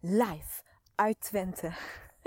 live 0.00 0.62
uit 0.94 1.20
Twente. 1.20 1.72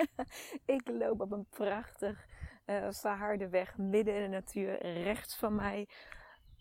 ik 0.65 0.87
loop 0.87 1.21
op 1.21 1.31
een 1.31 1.47
prachtig 1.49 2.27
uh, 2.65 3.49
weg 3.49 3.77
midden 3.77 4.15
in 4.15 4.21
de 4.21 4.27
natuur. 4.27 4.85
Rechts 5.03 5.35
van 5.35 5.55
mij 5.55 5.87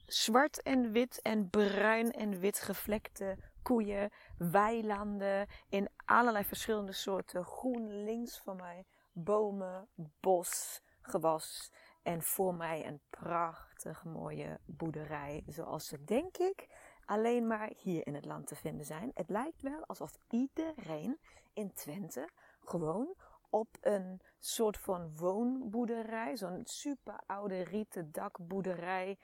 zwart 0.07 0.63
en 0.63 0.93
wit 0.93 1.23
en 1.23 1.51
bruin 1.51 2.11
en 2.11 2.39
wit 2.39 2.61
gevlekte 2.61 3.37
koeien, 3.63 4.11
weilanden 4.39 5.47
in 5.69 5.89
allerlei 6.05 6.45
verschillende 6.45 6.93
soorten 6.93 7.45
groen. 7.45 8.05
Links 8.05 8.39
van 8.39 8.57
mij 8.57 8.85
bomen, 9.13 9.89
bos, 10.21 10.81
gewas. 11.01 11.73
En 12.03 12.23
voor 12.23 12.55
mij 12.55 12.87
een 12.87 13.01
prachtig 13.11 14.05
mooie 14.05 14.61
boerderij, 14.65 15.43
zoals 15.47 15.87
ze 15.87 16.05
denk 16.05 16.37
ik 16.37 16.67
alleen 17.11 17.47
maar 17.47 17.71
hier 17.77 18.07
in 18.07 18.15
het 18.15 18.25
land 18.25 18.47
te 18.47 18.57
vinden 18.57 18.87
zijn. 18.87 19.11
Het 19.15 19.29
lijkt 19.29 19.63
wel 19.63 19.85
alsof 19.87 20.19
iedereen 20.29 21.19
in 21.53 21.73
Twente 21.73 22.29
gewoon 22.61 23.15
op 23.49 23.77
een 23.81 24.21
soort 24.39 24.79
van 24.79 25.17
woonboerderij, 25.17 26.37
zo'n 26.37 26.61
super 26.65 27.21
oude 27.27 27.63
rieten 27.63 28.13
dakboerderij, 28.13 29.19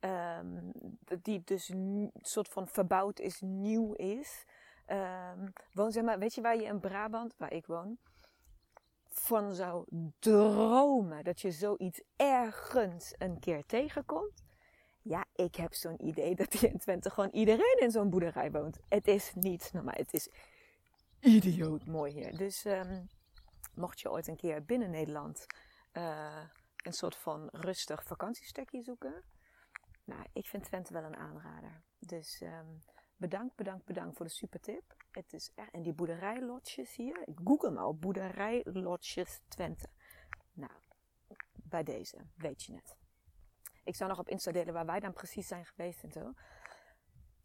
um, 0.00 0.72
die 1.22 1.42
dus 1.44 1.68
een 1.68 2.10
soort 2.14 2.48
van 2.48 2.68
verbouwd 2.68 3.18
is, 3.18 3.40
nieuw 3.40 3.92
is. 3.92 4.44
Um, 4.86 5.52
woon, 5.72 5.92
zeg 5.92 6.04
maar, 6.04 6.18
weet 6.18 6.34
je 6.34 6.40
waar 6.40 6.56
je 6.56 6.64
in 6.64 6.80
Brabant, 6.80 7.34
waar 7.36 7.52
ik 7.52 7.66
woon, 7.66 7.98
van 9.08 9.54
zou 9.54 9.84
dromen 10.18 11.24
dat 11.24 11.40
je 11.40 11.50
zoiets 11.50 12.02
ergens 12.16 13.14
een 13.18 13.38
keer 13.38 13.66
tegenkomt? 13.66 14.47
Ik 15.44 15.54
heb 15.54 15.74
zo'n 15.74 16.06
idee 16.06 16.34
dat 16.34 16.52
hier 16.52 16.70
in 16.70 16.78
Twente 16.78 17.10
gewoon 17.10 17.30
iedereen 17.30 17.76
in 17.78 17.90
zo'n 17.90 18.10
boerderij 18.10 18.50
woont. 18.50 18.78
Het 18.88 19.06
is 19.06 19.32
niet 19.34 19.70
normaal, 19.72 19.94
het 19.96 20.14
is 20.14 20.28
idioot 21.20 21.86
mooi 21.86 22.12
hier. 22.12 22.36
Dus 22.36 22.64
um, 22.64 23.08
mocht 23.74 24.00
je 24.00 24.10
ooit 24.10 24.26
een 24.26 24.36
keer 24.36 24.64
binnen 24.64 24.90
Nederland 24.90 25.46
uh, 25.92 26.44
een 26.76 26.92
soort 26.92 27.16
van 27.16 27.48
rustig 27.52 28.04
vakantiestukje 28.04 28.82
zoeken. 28.82 29.24
Nou, 30.04 30.26
ik 30.32 30.46
vind 30.46 30.64
Twente 30.64 30.92
wel 30.92 31.04
een 31.04 31.16
aanrader. 31.16 31.82
Dus 31.98 32.40
um, 32.40 32.78
bedankt, 33.16 33.56
bedankt, 33.56 33.84
bedankt 33.84 34.16
voor 34.16 34.26
de 34.26 34.32
super 34.32 34.60
tip. 34.60 34.96
Het 35.10 35.32
is 35.32 35.52
en 35.72 35.82
die 35.82 35.92
boerderijlotjes 35.92 36.96
hier. 36.96 37.22
Ik 37.28 37.38
google 37.44 37.70
maar 37.70 37.86
op 37.86 38.00
boerderijlotjes 38.00 39.40
Twente. 39.48 39.88
Nou, 40.52 40.72
bij 41.52 41.82
deze, 41.82 42.16
weet 42.34 42.62
je 42.62 42.74
het. 42.74 42.96
Ik 43.88 43.96
zou 43.96 44.10
nog 44.10 44.18
op 44.18 44.28
Insta 44.28 44.52
delen 44.52 44.74
waar 44.74 44.86
wij 44.86 45.00
dan 45.00 45.12
precies 45.12 45.46
zijn 45.46 45.64
geweest 45.64 46.02
en 46.02 46.12
zo. 46.12 46.32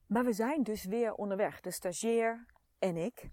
Maar 0.08 0.26
we 0.26 0.34
zijn 0.34 0.64
dus 0.64 0.84
weer 0.86 1.14
onderweg. 1.14 1.60
De 1.60 1.72
stagiair 1.72 2.46
en 2.80 2.98
ik. 2.98 3.30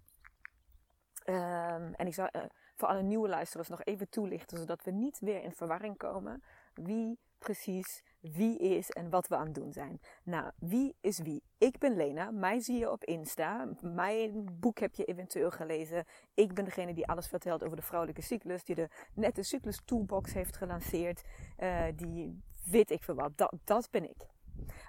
Um, 1.24 1.94
en 1.94 2.06
ik 2.06 2.14
zou 2.14 2.28
uh, 2.32 2.42
voor 2.76 2.88
alle 2.88 3.02
nieuwe 3.02 3.28
luisteraars 3.28 3.68
nog 3.68 3.84
even 3.84 4.08
toelichten, 4.08 4.58
zodat 4.58 4.84
we 4.84 4.90
niet 4.90 5.18
weer 5.18 5.42
in 5.42 5.52
verwarring 5.52 5.96
komen. 5.96 6.42
Wie 6.74 7.18
precies 7.38 8.02
wie 8.20 8.58
is 8.58 8.90
en 8.90 9.10
wat 9.10 9.28
we 9.28 9.36
aan 9.36 9.44
het 9.44 9.54
doen 9.54 9.72
zijn. 9.72 10.00
Nou, 10.22 10.50
wie 10.58 10.96
is 11.00 11.18
wie? 11.18 11.42
Ik 11.58 11.78
ben 11.78 11.96
Lena, 11.96 12.30
mij 12.30 12.60
zie 12.60 12.78
je 12.78 12.90
op 12.90 13.04
Insta. 13.04 13.68
Mijn 13.80 14.58
boek 14.60 14.78
heb 14.78 14.94
je 14.94 15.04
eventueel 15.04 15.50
gelezen. 15.50 16.04
Ik 16.34 16.54
ben 16.54 16.64
degene 16.64 16.94
die 16.94 17.06
alles 17.06 17.28
vertelt 17.28 17.64
over 17.64 17.76
de 17.76 17.82
vrouwelijke 17.82 18.22
cyclus, 18.22 18.64
die 18.64 18.74
de 18.74 18.88
nette 19.14 19.42
cyclus 19.42 19.80
toolbox 19.84 20.32
heeft 20.32 20.56
gelanceerd. 20.56 21.22
Uh, 21.58 21.84
die 21.94 22.42
weet 22.64 22.90
ik 22.90 23.02
veel 23.02 23.14
wat, 23.14 23.36
dat, 23.36 23.54
dat 23.64 23.90
ben 23.90 24.10
ik. 24.10 24.28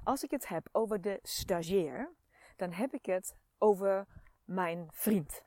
Als 0.03 0.23
ik 0.23 0.31
het 0.31 0.47
heb 0.47 0.69
over 0.71 1.01
de 1.01 1.19
stagiair, 1.21 2.13
dan 2.55 2.71
heb 2.71 2.93
ik 2.93 3.05
het 3.05 3.35
over 3.57 4.07
mijn 4.43 4.87
vriend. 4.91 5.41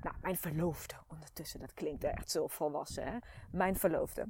Nou, 0.00 0.16
mijn 0.20 0.36
verloofde 0.36 0.94
ondertussen, 1.06 1.60
dat 1.60 1.72
klinkt 1.72 2.04
echt 2.04 2.30
zo 2.30 2.46
volwassen, 2.46 3.06
hè? 3.06 3.18
Mijn 3.50 3.76
verloofde. 3.76 4.26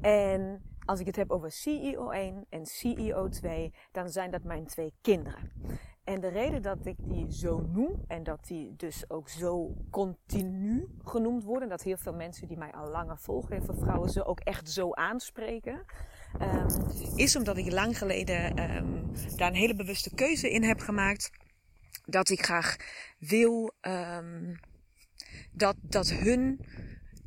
En 0.00 0.62
als 0.84 1.00
ik 1.00 1.06
het 1.06 1.16
heb 1.16 1.30
over 1.30 1.50
CEO 1.50 2.10
1 2.10 2.46
en 2.48 2.66
CEO 2.66 3.28
2, 3.28 3.74
dan 3.92 4.08
zijn 4.08 4.30
dat 4.30 4.42
mijn 4.42 4.66
twee 4.66 4.94
kinderen. 5.00 5.52
En 6.04 6.20
de 6.20 6.28
reden 6.28 6.62
dat 6.62 6.86
ik 6.86 6.96
die 6.98 7.32
zo 7.32 7.60
noem 7.60 8.04
en 8.06 8.22
dat 8.22 8.44
die 8.44 8.76
dus 8.76 9.10
ook 9.10 9.28
zo 9.28 9.74
continu 9.90 10.96
genoemd 11.04 11.44
worden, 11.44 11.68
dat 11.68 11.82
heel 11.82 11.96
veel 11.96 12.14
mensen 12.14 12.48
die 12.48 12.56
mij 12.56 12.72
al 12.72 12.90
langer 12.90 13.18
volgen, 13.18 13.78
vrouwen 13.78 14.10
ze 14.10 14.24
ook 14.24 14.40
echt 14.40 14.70
zo 14.70 14.92
aanspreken, 14.92 15.84
um, 16.40 16.66
is 17.16 17.36
omdat 17.36 17.56
ik 17.56 17.72
lang 17.72 17.98
geleden 17.98 18.58
um, 18.76 19.12
daar 19.36 19.48
een 19.48 19.54
hele 19.54 19.74
bewuste 19.74 20.14
keuze 20.14 20.50
in 20.50 20.62
heb 20.62 20.80
gemaakt. 20.80 21.30
Dat 22.04 22.30
ik 22.30 22.44
graag 22.44 22.76
wil 23.18 23.72
um, 23.80 24.60
dat, 25.52 25.76
dat 25.80 26.10
hun 26.10 26.60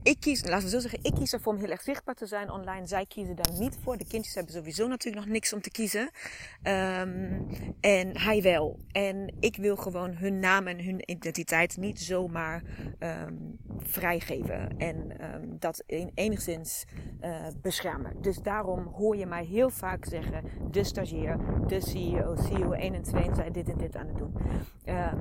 ik 0.04 0.20
kies, 0.20 0.46
laten 0.46 0.64
we 0.64 0.70
zo 0.70 0.80
zeggen, 0.80 1.00
ik 1.02 1.14
kies 1.14 1.34
ervoor 1.34 1.54
om 1.54 1.60
heel 1.60 1.70
erg 1.70 1.82
zichtbaar 1.82 2.16
te 2.16 2.26
zijn 2.26 2.52
online. 2.52 2.88
Zij 2.88 3.06
kiezen 3.06 3.36
daar 3.36 3.60
niet 3.60 3.78
voor. 3.82 3.98
De 3.98 4.08
kindjes 4.08 4.36
hebben 4.36 4.54
sowieso 4.54 4.88
natuurlijk 4.88 5.26
nog 5.26 5.34
niks 5.34 5.54
om 5.54 5.62
te 5.62 5.72
kiezen. 5.72 6.02
Um, 6.02 7.48
en 7.80 8.18
hij 8.18 8.42
wel. 8.42 8.80
En 8.92 9.34
ik 9.40 9.56
wil 9.56 9.76
gewoon 9.76 10.16
hun 10.16 10.40
naam 10.40 10.68
en 10.68 10.84
hun 10.84 11.12
identiteit 11.12 11.78
niet 11.78 12.02
zomaar 12.02 12.64
um, 13.00 13.58
vrijgeven. 13.78 14.78
En 14.78 15.26
um, 15.34 15.56
dat 15.60 15.84
in, 15.86 16.12
enigszins 16.14 16.86
uh, 17.22 17.48
beschermen. 17.62 18.22
Dus 18.22 18.38
daarom 18.38 18.86
hoor 18.86 19.16
je 19.16 19.26
mij 19.26 19.46
heel 19.46 19.70
vaak 19.70 20.06
zeggen: 20.06 20.44
de 20.72 20.84
stagiair, 20.84 21.38
de 21.68 21.82
CEO, 21.82 22.36
CEO 22.36 22.72
1 22.72 22.94
en 22.94 23.04
2 23.04 23.30
zijn 23.36 23.52
dit 23.52 23.70
en 23.70 23.78
dit 23.78 23.96
aan 23.96 24.08
het 24.08 24.18
doen. 24.18 24.34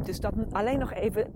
dus 0.02 0.20
dat 0.20 0.34
alleen 0.50 0.78
nog 0.78 0.92
even 0.92 1.32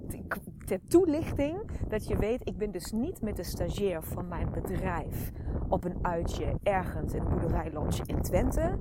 ter 0.65 0.81
toelichting. 0.89 1.59
Dat 1.89 2.07
je 2.07 2.17
weet, 2.17 2.41
ik 2.45 2.57
ben 2.57 2.71
dus 2.71 2.93
niet 2.93 3.23
met 3.23 3.36
de 3.37 3.43
stagiair 3.43 4.03
van 4.03 4.29
mijn 4.29 4.51
bedrijf 4.51 5.33
op 5.69 5.85
een 5.85 5.99
uitje 6.03 6.59
ergens 6.63 7.15
in 7.15 7.21
een 7.21 7.29
boerderijlodge 7.29 8.03
in 8.07 8.23
Twente. 8.23 8.79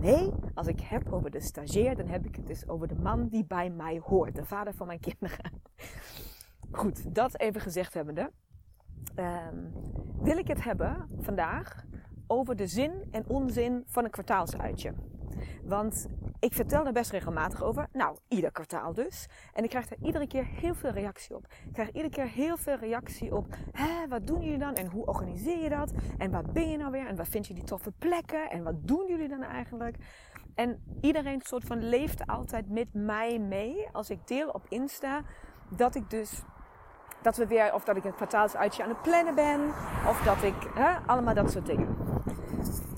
Nee, 0.00 0.32
als 0.54 0.66
ik 0.66 0.80
heb 0.80 1.12
over 1.12 1.30
de 1.30 1.40
stagiair, 1.40 1.96
dan 1.96 2.06
heb 2.06 2.26
ik 2.26 2.36
het 2.36 2.46
dus 2.46 2.68
over 2.68 2.88
de 2.88 2.94
man 2.94 3.28
die 3.28 3.44
bij 3.44 3.70
mij 3.70 4.00
hoort. 4.04 4.36
De 4.36 4.44
vader 4.44 4.74
van 4.74 4.86
mijn 4.86 5.00
kinderen. 5.08 5.52
Goed, 6.70 7.14
dat 7.14 7.38
even 7.38 7.60
gezegd 7.60 7.94
hebbende. 7.94 8.30
Um, 9.16 9.72
wil 10.20 10.38
ik 10.38 10.48
het 10.48 10.64
hebben 10.64 11.08
vandaag 11.20 11.84
over 12.26 12.56
de 12.56 12.66
zin 12.66 12.92
en 13.10 13.28
onzin 13.28 13.82
van 13.86 14.04
een 14.04 14.10
kwartaalsuitje. 14.10 14.94
Want 15.64 16.08
ik 16.40 16.54
vertel 16.54 16.86
er 16.86 16.92
best 16.92 17.10
regelmatig 17.10 17.62
over. 17.62 17.88
Nou, 17.92 18.16
ieder 18.28 18.50
kwartaal 18.50 18.94
dus. 18.94 19.26
En 19.52 19.64
ik 19.64 19.70
krijg 19.70 19.88
daar 19.88 19.98
iedere 20.02 20.26
keer 20.26 20.44
heel 20.46 20.74
veel 20.74 20.90
reactie 20.90 21.36
op. 21.36 21.46
Ik 21.66 21.72
krijg 21.72 21.88
iedere 21.88 22.10
keer 22.10 22.28
heel 22.28 22.56
veel 22.56 22.76
reactie 22.76 23.34
op. 23.34 23.46
Hé, 23.72 24.08
wat 24.08 24.26
doen 24.26 24.42
jullie 24.42 24.58
dan? 24.58 24.74
En 24.74 24.86
hoe 24.86 25.06
organiseer 25.06 25.62
je 25.62 25.68
dat? 25.68 25.92
En 26.18 26.30
waar 26.30 26.44
ben 26.52 26.70
je 26.70 26.76
nou 26.76 26.90
weer? 26.90 27.06
En 27.06 27.16
waar 27.16 27.26
vind 27.26 27.46
je 27.46 27.54
die 27.54 27.64
toffe 27.64 27.92
plekken? 27.98 28.50
En 28.50 28.62
wat 28.62 28.88
doen 28.88 29.06
jullie 29.08 29.28
dan 29.28 29.42
eigenlijk? 29.42 29.96
En 30.54 30.82
iedereen 31.00 31.40
soort 31.40 31.64
van 31.64 31.88
leeft 31.88 32.26
altijd 32.26 32.70
met 32.70 32.88
mij 32.92 33.38
mee. 33.38 33.88
Als 33.92 34.10
ik 34.10 34.26
deel 34.26 34.48
op 34.48 34.66
Insta. 34.68 35.22
Dat 35.70 35.94
ik 35.94 36.10
dus 36.10 36.42
dat 37.22 37.36
we 37.36 37.46
weer, 37.46 37.74
of 37.74 37.84
dat 37.84 37.96
ik 37.96 38.04
een 38.04 38.14
kwartaalsuitje 38.14 38.82
aan 38.82 38.88
het 38.88 39.02
plannen 39.02 39.34
ben, 39.34 39.60
of 40.08 40.22
dat 40.24 40.42
ik, 40.42 40.54
hè, 40.74 40.96
allemaal 41.06 41.34
dat 41.34 41.50
soort 41.50 41.66
dingen. 41.66 41.96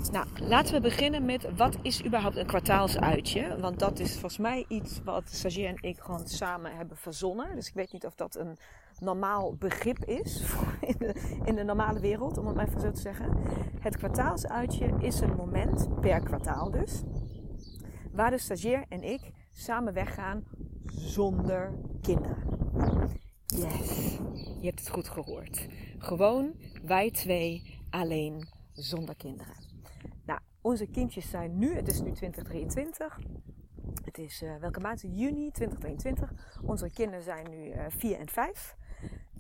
Nou, 0.09 0.27
laten 0.41 0.75
we 0.75 0.81
beginnen 0.81 1.25
met 1.25 1.57
wat 1.57 1.77
is 1.83 2.05
überhaupt 2.05 2.37
een 2.37 2.47
kwartaalsuitje? 2.47 3.61
Want 3.61 3.79
dat 3.79 3.99
is 3.99 4.11
volgens 4.13 4.39
mij 4.39 4.65
iets 4.69 5.01
wat 5.05 5.31
stagiair 5.31 5.69
en 5.69 5.89
ik 5.89 5.99
gewoon 5.99 6.29
samen 6.29 6.77
hebben 6.77 6.97
verzonnen. 6.97 7.55
Dus 7.55 7.69
ik 7.69 7.75
weet 7.75 7.93
niet 7.93 8.07
of 8.07 8.15
dat 8.15 8.37
een 8.37 8.59
normaal 8.99 9.55
begrip 9.55 10.05
is 10.05 10.43
in 10.91 10.95
de, 10.99 11.41
in 11.45 11.55
de 11.55 11.65
normale 11.65 12.01
wereld, 12.01 12.39
om 12.39 12.47
het 12.47 12.57
maar 12.57 12.69
even 12.69 12.81
zo 12.81 12.91
te 12.91 13.01
zeggen. 13.01 13.37
Het 13.81 13.97
kwartaalsuitje 13.97 14.95
is 14.99 15.21
een 15.21 15.37
moment, 15.37 16.01
per 16.01 16.21
kwartaal 16.21 16.71
dus, 16.71 17.03
waar 18.13 18.31
de 18.31 18.39
stagiair 18.39 18.85
en 18.89 19.03
ik 19.03 19.21
samen 19.53 19.93
weggaan 19.93 20.45
zonder 20.87 21.73
kinderen. 22.01 22.59
Yes, 23.47 24.19
je 24.61 24.67
hebt 24.67 24.79
het 24.79 24.89
goed 24.89 25.09
gehoord. 25.09 25.69
Gewoon 25.99 26.55
wij 26.83 27.11
twee 27.11 27.79
alleen 27.91 28.49
zonder 28.73 29.17
kinderen. 29.17 29.70
Onze 30.63 30.87
kindjes 30.87 31.31
zijn 31.31 31.59
nu, 31.59 31.75
het 31.75 31.89
is 31.89 32.01
nu 32.01 32.13
2023. 32.13 33.19
Het 34.05 34.19
is 34.19 34.43
uh, 34.43 34.57
welke 34.57 34.81
maand? 34.81 35.01
Juni 35.01 35.51
2022. 35.51 36.33
Onze 36.65 36.91
kinderen 36.91 37.23
zijn 37.23 37.51
nu 37.51 37.73
uh, 37.73 37.85
4 37.89 38.19
en 38.19 38.29
5. 38.29 38.77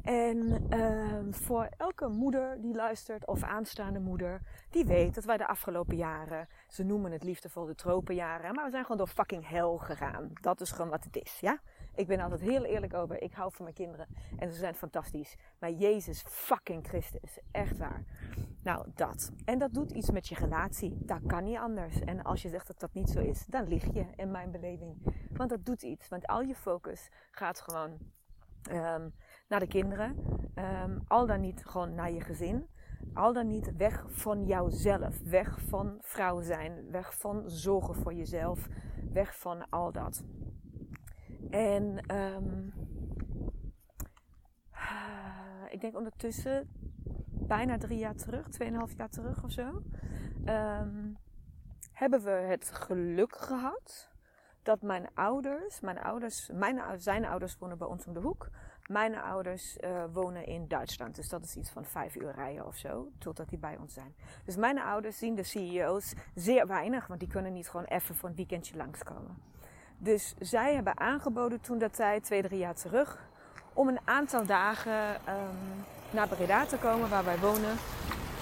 En 0.02 0.66
uh, 0.74 1.18
voor 1.30 1.68
elke 1.76 2.08
moeder 2.08 2.60
die 2.60 2.74
luistert, 2.74 3.26
of 3.26 3.42
aanstaande 3.42 4.00
moeder, 4.00 4.40
die 4.70 4.84
weet 4.84 5.14
dat 5.14 5.24
wij 5.24 5.36
de 5.36 5.46
afgelopen 5.46 5.96
jaren, 5.96 6.48
ze 6.68 6.82
noemen 6.82 7.12
het 7.12 7.22
liefdevol 7.24 7.64
de 7.64 7.74
tropenjaren, 7.74 8.54
maar 8.54 8.64
we 8.64 8.70
zijn 8.70 8.82
gewoon 8.82 8.98
door 8.98 9.08
fucking 9.08 9.48
hel 9.48 9.78
gegaan. 9.78 10.30
Dat 10.40 10.60
is 10.60 10.70
gewoon 10.70 10.90
wat 10.90 11.04
het 11.04 11.16
is, 11.16 11.38
ja? 11.40 11.60
Ik 11.94 12.06
ben 12.06 12.20
altijd 12.20 12.40
heel 12.40 12.64
eerlijk 12.64 12.94
over, 12.94 13.22
ik 13.22 13.32
hou 13.32 13.52
van 13.52 13.64
mijn 13.64 13.76
kinderen 13.76 14.06
en 14.38 14.50
ze 14.50 14.58
zijn 14.58 14.74
fantastisch. 14.74 15.36
Maar 15.58 15.70
Jezus 15.70 16.24
fucking 16.26 16.86
Christus, 16.86 17.38
echt 17.50 17.78
waar. 17.78 18.04
Nou, 18.62 18.86
dat. 18.94 19.32
En 19.44 19.58
dat 19.58 19.74
doet 19.74 19.90
iets 19.90 20.10
met 20.10 20.28
je 20.28 20.34
relatie. 20.34 20.96
Dat 21.04 21.20
kan 21.26 21.44
niet 21.44 21.56
anders. 21.56 22.00
En 22.00 22.22
als 22.22 22.42
je 22.42 22.48
zegt 22.48 22.66
dat 22.66 22.80
dat 22.80 22.92
niet 22.92 23.10
zo 23.10 23.20
is, 23.20 23.46
dan 23.46 23.68
lig 23.68 23.94
je 23.94 24.06
in 24.16 24.30
mijn 24.30 24.50
beleving. 24.50 25.14
Want 25.32 25.50
dat 25.50 25.64
doet 25.64 25.82
iets. 25.82 26.08
Want 26.08 26.26
al 26.26 26.40
je 26.40 26.54
focus 26.54 27.08
gaat 27.30 27.60
gewoon 27.60 27.98
um, 28.70 29.14
naar 29.48 29.60
de 29.60 29.66
kinderen. 29.66 30.16
Um, 30.54 31.02
al 31.06 31.26
dan 31.26 31.40
niet 31.40 31.66
gewoon 31.66 31.94
naar 31.94 32.12
je 32.12 32.20
gezin. 32.20 32.66
Al 33.14 33.32
dan 33.32 33.46
niet 33.46 33.76
weg 33.76 34.04
van 34.08 34.44
jouzelf. 34.44 35.20
Weg 35.22 35.60
van 35.60 35.98
vrouw 36.00 36.40
zijn. 36.40 36.90
Weg 36.90 37.18
van 37.18 37.50
zorgen 37.50 37.94
voor 37.94 38.14
jezelf. 38.14 38.68
Weg 39.12 39.38
van 39.38 39.68
al 39.68 39.92
dat. 39.92 40.24
En 41.50 42.14
um, 42.16 42.72
ik 45.68 45.80
denk 45.80 45.96
ondertussen 45.96 46.68
bijna 47.30 47.78
drie 47.78 47.98
jaar 47.98 48.14
terug, 48.14 48.48
tweeënhalf 48.48 48.96
jaar 48.96 49.08
terug 49.08 49.44
of 49.44 49.50
zo, 49.50 49.82
um, 50.44 51.18
hebben 51.92 52.24
we 52.24 52.30
het 52.30 52.70
geluk 52.70 53.36
gehad 53.36 54.10
dat 54.62 54.82
mijn 54.82 55.08
ouders, 55.14 55.80
mijn 55.80 55.98
ouders, 55.98 56.50
mijn, 56.52 57.00
zijn 57.00 57.24
ouders 57.24 57.58
wonen 57.58 57.78
bij 57.78 57.86
ons 57.86 58.06
om 58.06 58.14
de 58.14 58.20
hoek. 58.20 58.48
Mijn 58.86 59.16
ouders 59.16 59.76
uh, 59.78 60.04
wonen 60.12 60.46
in 60.46 60.68
Duitsland. 60.68 61.16
Dus 61.16 61.28
dat 61.28 61.44
is 61.44 61.56
iets 61.56 61.70
van 61.70 61.84
vijf 61.84 62.16
uur 62.16 62.32
rijden 62.32 62.66
of 62.66 62.76
zo. 62.76 63.10
Totdat 63.18 63.48
die 63.48 63.58
bij 63.58 63.76
ons 63.76 63.94
zijn. 63.94 64.14
Dus 64.44 64.56
mijn 64.56 64.78
ouders 64.78 65.18
zien 65.18 65.34
de 65.34 65.42
CEO's 65.42 66.14
zeer 66.34 66.66
weinig. 66.66 67.06
Want 67.06 67.20
die 67.20 67.28
kunnen 67.28 67.52
niet 67.52 67.68
gewoon 67.68 67.86
even 67.86 68.14
voor 68.14 68.28
een 68.28 68.34
weekendje 68.34 68.76
langskomen. 68.76 69.49
Dus 70.02 70.34
zij 70.38 70.74
hebben 70.74 70.98
aangeboden 70.98 71.60
toen 71.60 71.78
dat 71.78 71.94
tijd, 71.94 72.24
twee, 72.24 72.42
drie 72.42 72.58
jaar 72.58 72.74
terug. 72.74 73.18
Om 73.72 73.88
een 73.88 73.98
aantal 74.04 74.46
dagen 74.46 75.14
um, 75.14 75.84
naar 76.10 76.28
Breda 76.28 76.64
te 76.64 76.76
komen 76.76 77.08
waar 77.08 77.24
wij 77.24 77.38
wonen. 77.38 77.76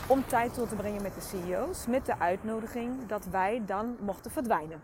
Om 0.08 0.26
tijd 0.26 0.55
door 0.55 0.69
te 0.69 0.75
brengen 0.75 1.02
met 1.02 1.14
de 1.14 1.20
CEO's. 1.20 1.87
Met 1.87 2.06
de 2.06 2.19
uitnodiging 2.19 3.06
dat 3.06 3.26
wij 3.26 3.62
dan 3.66 3.96
mochten 4.00 4.31
verdwijnen. 4.31 4.81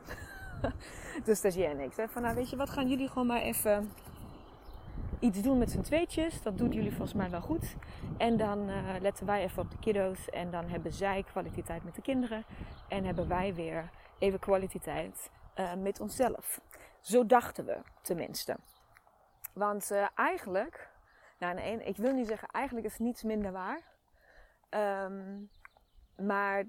dus 1.24 1.40
jij 1.40 1.70
en 1.70 1.80
ik. 1.80 1.92
Van 2.08 2.22
nou 2.22 2.34
weet 2.34 2.50
je 2.50 2.56
wat, 2.56 2.70
gaan 2.70 2.88
jullie 2.88 3.08
gewoon 3.08 3.26
maar 3.26 3.42
even 3.42 3.90
iets 5.18 5.42
doen 5.42 5.58
met 5.58 5.70
z'n 5.70 5.80
tweetjes. 5.80 6.42
Dat 6.42 6.58
doen 6.58 6.70
jullie 6.70 6.90
volgens 6.90 7.14
mij 7.14 7.30
wel 7.30 7.40
goed. 7.40 7.76
En 8.16 8.36
dan 8.36 8.68
uh, 8.68 8.74
letten 9.00 9.26
wij 9.26 9.42
even 9.42 9.62
op 9.62 9.70
de 9.70 9.78
kiddo's. 9.78 10.30
En 10.30 10.50
dan 10.50 10.68
hebben 10.68 10.92
zij 10.92 11.24
kwaliteit 11.30 11.84
met 11.84 11.94
de 11.94 12.02
kinderen. 12.02 12.44
En 12.88 13.04
hebben 13.04 13.28
wij 13.28 13.54
weer 13.54 13.90
even 14.18 14.38
kwaliteit 14.38 15.30
uh, 15.56 15.74
met 15.74 16.00
onszelf. 16.00 16.60
Zo 17.00 17.26
dachten 17.26 17.64
we 17.64 17.78
tenminste. 18.02 18.56
Want 19.52 19.90
uh, 19.90 20.06
eigenlijk, 20.14 20.90
nou 21.38 21.54
nee, 21.54 21.84
ik 21.84 21.96
wil 21.96 22.12
niet 22.12 22.26
zeggen, 22.26 22.48
eigenlijk 22.48 22.86
is 22.86 22.98
niets 22.98 23.22
minder 23.22 23.52
waar. 23.52 23.80
Um, 24.70 25.50
maar 26.16 26.64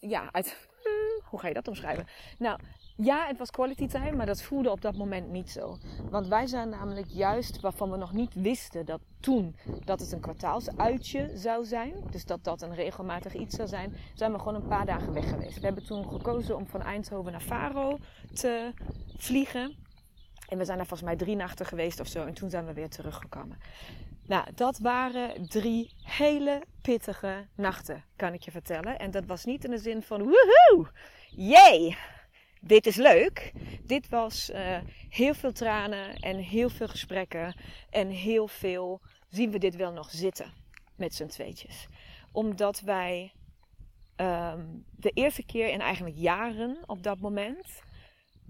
ja, 0.00 0.28
uit, 0.32 0.68
hoe 1.30 1.40
ga 1.40 1.48
je 1.48 1.54
dat 1.54 1.68
omschrijven? 1.68 2.06
Nou, 2.38 2.58
ja, 3.02 3.26
het 3.26 3.38
was 3.38 3.50
quality 3.50 3.86
time, 3.86 4.12
maar 4.12 4.26
dat 4.26 4.42
voelde 4.42 4.70
op 4.70 4.80
dat 4.80 4.96
moment 4.96 5.30
niet 5.30 5.50
zo. 5.50 5.78
Want 6.10 6.26
wij 6.26 6.46
zijn 6.46 6.68
namelijk 6.68 7.06
juist 7.08 7.60
waarvan 7.60 7.90
we 7.90 7.96
nog 7.96 8.12
niet 8.12 8.34
wisten 8.34 8.86
dat 8.86 9.00
toen 9.20 9.56
dat 9.84 10.00
het 10.00 10.12
een 10.12 10.20
kwartaalsuitje 10.20 11.30
zou 11.34 11.64
zijn. 11.64 11.94
Dus 12.10 12.24
dat 12.24 12.44
dat 12.44 12.62
een 12.62 12.74
regelmatig 12.74 13.34
iets 13.34 13.56
zou 13.56 13.68
zijn. 13.68 13.94
Zijn 14.14 14.32
we 14.32 14.38
gewoon 14.38 14.54
een 14.54 14.68
paar 14.68 14.86
dagen 14.86 15.12
weg 15.12 15.28
geweest. 15.28 15.58
We 15.58 15.64
hebben 15.64 15.86
toen 15.86 16.08
gekozen 16.08 16.56
om 16.56 16.66
van 16.66 16.82
Eindhoven 16.82 17.32
naar 17.32 17.40
Faro 17.40 17.98
te 18.32 18.72
vliegen. 19.16 19.76
En 20.48 20.58
we 20.58 20.64
zijn 20.64 20.76
daar 20.76 20.86
volgens 20.86 21.08
mij 21.08 21.18
drie 21.18 21.36
nachten 21.36 21.66
geweest 21.66 22.00
of 22.00 22.06
zo. 22.06 22.26
En 22.26 22.34
toen 22.34 22.50
zijn 22.50 22.66
we 22.66 22.72
weer 22.72 22.88
teruggekomen. 22.88 23.58
Nou, 24.26 24.46
dat 24.54 24.78
waren 24.78 25.48
drie 25.48 25.94
hele 26.02 26.62
pittige 26.82 27.46
nachten, 27.54 28.04
kan 28.16 28.32
ik 28.32 28.42
je 28.42 28.50
vertellen. 28.50 28.98
En 28.98 29.10
dat 29.10 29.26
was 29.26 29.44
niet 29.44 29.64
in 29.64 29.70
de 29.70 29.78
zin 29.78 30.02
van 30.02 30.22
woehoe, 30.22 30.90
yay, 31.28 31.96
dit 32.60 32.86
is 32.86 32.96
leuk. 32.96 33.52
Dit 33.82 34.08
was 34.08 34.50
uh, 34.50 34.78
heel 35.08 35.34
veel 35.34 35.52
tranen 35.52 36.16
en 36.16 36.36
heel 36.36 36.68
veel 36.68 36.88
gesprekken 36.88 37.54
en 37.90 38.08
heel 38.08 38.48
veel 38.48 39.00
zien 39.28 39.50
we 39.50 39.58
dit 39.58 39.76
wel 39.76 39.92
nog 39.92 40.10
zitten 40.10 40.52
met 40.96 41.14
z'n 41.14 41.26
tweetjes. 41.26 41.86
Omdat 42.32 42.80
wij 42.80 43.32
um, 44.16 44.84
de 44.96 45.10
eerste 45.10 45.44
keer 45.44 45.68
in 45.68 45.80
eigenlijk 45.80 46.16
jaren 46.16 46.78
op 46.86 47.02
dat 47.02 47.18
moment 47.18 47.82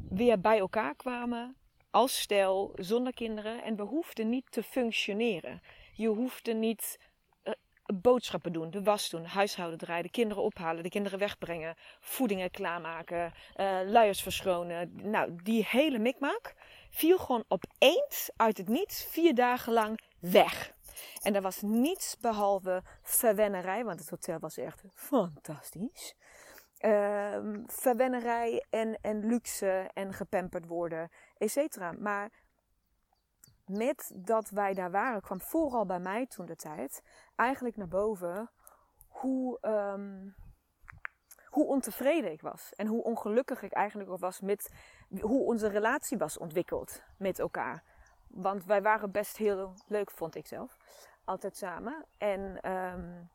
weer 0.08 0.40
bij 0.40 0.58
elkaar 0.58 0.94
kwamen 0.94 1.56
als 1.90 2.20
stel 2.20 2.72
zonder 2.74 3.12
kinderen 3.12 3.62
en 3.64 3.76
we 3.76 3.82
hoefden 3.82 4.28
niet 4.28 4.52
te 4.52 4.62
functioneren. 4.62 5.62
Je 5.92 6.08
hoefde 6.08 6.54
niet 6.54 6.98
boodschappen 7.92 8.52
doen, 8.52 8.70
de 8.70 8.82
was 8.82 9.10
doen, 9.10 9.25
huishouden 9.25 9.78
draaien, 9.78 10.02
de 10.02 10.10
kinderen 10.10 10.42
ophalen, 10.42 10.82
de 10.82 10.88
kinderen 10.88 11.19
wegbrengen, 11.19 11.75
voedingen 12.00 12.50
klaarmaken, 12.50 13.32
uh, 13.56 13.81
luiers 13.84 14.22
verschonen. 14.22 14.90
Nou, 15.10 15.37
die 15.42 15.66
hele 15.69 15.98
mikmak 15.98 16.54
viel 16.90 17.19
gewoon 17.19 17.44
opeens 17.48 18.31
uit 18.37 18.56
het 18.56 18.69
niets 18.69 19.04
vier 19.04 19.34
dagen 19.34 19.72
lang 19.72 20.00
weg. 20.19 20.72
En 21.22 21.34
er 21.34 21.42
was 21.42 21.62
niets 21.62 22.17
behalve 22.20 22.82
verwennerij, 23.03 23.84
want 23.84 24.00
het 24.00 24.10
hotel 24.10 24.38
was 24.38 24.56
echt 24.56 24.82
fantastisch. 24.94 26.15
Uh, 26.81 27.38
verwennerij 27.67 28.65
en, 28.70 28.98
en 29.00 29.26
luxe 29.26 29.91
en 29.94 30.12
gepamperd 30.12 30.67
worden, 30.67 31.10
et 31.38 31.50
cetera. 31.50 31.93
Maar 31.93 32.31
met 33.70 34.12
dat 34.15 34.50
wij 34.50 34.74
daar 34.74 34.91
waren, 34.91 35.20
kwam 35.20 35.41
vooral 35.41 35.86
bij 35.86 36.00
mij 36.00 36.27
toen 36.27 36.46
de 36.46 36.56
tijd 36.56 37.03
eigenlijk 37.36 37.77
naar 37.77 37.89
boven 37.89 38.50
hoe, 39.08 39.58
um, 39.62 40.34
hoe 41.44 41.67
ontevreden 41.67 42.32
ik 42.32 42.41
was. 42.41 42.72
En 42.77 42.86
hoe 42.86 43.03
ongelukkig 43.03 43.62
ik 43.62 43.72
eigenlijk 43.72 44.19
was 44.20 44.41
met 44.41 44.72
hoe 45.20 45.44
onze 45.44 45.69
relatie 45.69 46.19
was 46.19 46.39
ontwikkeld 46.39 47.03
met 47.17 47.39
elkaar. 47.39 47.82
Want 48.27 48.65
wij 48.65 48.82
waren 48.82 49.10
best 49.10 49.36
heel 49.36 49.74
leuk, 49.86 50.10
vond 50.10 50.34
ik 50.34 50.46
zelf. 50.46 50.77
Altijd 51.24 51.56
samen. 51.56 52.05
En, 52.19 52.70
um, 52.70 53.31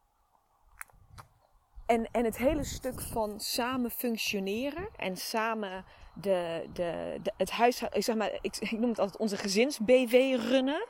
en, 1.86 2.12
en 2.12 2.26
het 2.26 2.38
hele 2.38 2.64
stuk 2.64 3.02
van 3.02 3.40
samen 3.40 3.92
functioneren 3.92 4.90
en 4.96 5.18
samen 5.18 5.86
de, 6.22 6.66
de, 6.74 7.20
het 7.38 7.52
huishouden, 7.52 8.00
ik 8.00 8.06
zeg 8.06 8.16
maar, 8.16 8.32
ik, 8.42 8.72
noem 8.72 8.90
het 8.90 9.00
altijd 9.00 9.18
onze 9.18 9.38
gezins-BV 9.38 10.38
runnen. 10.50 10.86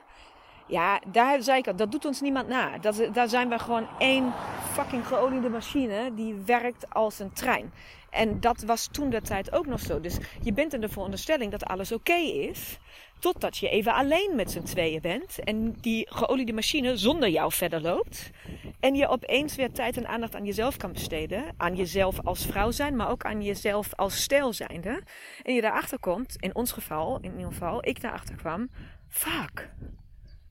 Ja, 0.68 1.02
daar 1.08 1.42
zei 1.42 1.60
ik 1.60 1.68
al, 1.68 1.76
dat 1.76 1.92
doet 1.92 2.06
ons 2.06 2.22
niemand 2.22 2.48
na. 2.48 2.78
Dat, 2.78 3.10
daar 3.14 3.30
zijn 3.30 3.50
we 3.50 3.60
gewoon 3.60 3.88
één 3.98 4.34
fucking 4.72 5.08
geoliede 5.08 5.50
machine 5.50 6.14
die 6.14 6.34
werkt 6.46 6.94
als 6.94 7.20
een 7.20 7.34
trein. 7.34 7.74
En 8.10 8.40
dat 8.40 8.64
was 8.64 8.88
toen 8.92 9.10
de 9.10 9.22
tijd 9.22 9.52
ook 9.52 9.66
nog 9.66 9.80
zo. 9.80 10.00
Dus 10.00 10.18
je 10.42 10.54
bent 10.54 10.74
in 10.74 10.82
de 10.82 10.90
veronderstelling 10.90 11.52
dat 11.52 11.66
alles 11.66 11.92
oké 11.92 12.14
is. 12.14 12.80
Totdat 13.20 13.58
je 13.58 13.70
even 13.70 13.94
alleen 13.94 14.36
met 14.36 14.52
z'n 14.52 14.64
tweeën 14.64 15.02
bent. 15.02 15.40
En 15.44 15.72
die 15.72 16.08
geoliede 16.10 16.54
machine 16.54 16.98
zonder 16.98 17.30
jou 17.30 17.52
verder 17.52 17.82
loopt. 17.82 18.32
En 18.80 18.96
je 18.96 19.08
opeens 19.08 19.56
weer 19.56 19.72
tijd 19.72 19.98
en 19.98 20.08
aandacht 20.08 20.36
aan 20.36 20.46
jezelf 20.46 20.78
kan 20.78 20.92
besteden. 20.92 21.54
Aan 21.58 21.76
jezelf 21.76 22.20
als 22.24 22.46
vrouw 22.46 22.72
zijn, 22.72 22.96
maar 22.96 23.10
ook 23.10 23.26
aan 23.26 23.42
jezelf 23.42 23.94
als 23.94 24.22
stijl 24.22 24.54
zijnde. 24.54 25.04
En 25.44 25.54
je 25.54 25.62
daarachter 25.62 26.00
komt, 26.00 26.36
in 26.40 26.56
ons 26.56 26.72
geval, 26.72 27.20
in 27.22 27.32
ieder 27.32 27.52
geval, 27.52 27.88
ik 27.88 28.02
daarachter 28.02 28.36
kwam. 28.36 28.70
Fuck, 29.10 29.70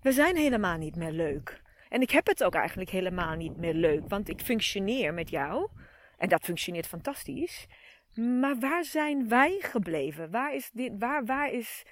we 0.03 0.13
zijn 0.13 0.37
helemaal 0.37 0.77
niet 0.77 0.97
meer 0.97 1.13
leuk. 1.13 1.63
En 1.89 2.01
ik 2.01 2.11
heb 2.11 2.27
het 2.27 2.45
ook 2.45 2.55
eigenlijk 2.55 2.91
helemaal 2.91 3.35
niet 3.35 3.57
meer 3.57 3.75
leuk. 3.75 4.03
Want 4.09 4.29
ik 4.29 4.41
functioneer 4.41 5.15
met 5.15 5.31
jou. 5.31 5.69
En 6.19 6.29
dat 6.29 6.45
functioneert 6.45 6.87
fantastisch. 6.87 7.67
Maar 8.15 8.59
waar 8.59 8.85
zijn 8.85 9.29
wij 9.29 9.59
gebleven? 9.61 10.31
Waar 10.31 10.55
is 10.55 10.71
dit, 10.73 10.93
waar, 10.99 11.25
waar 11.25 11.53
is 11.53 11.83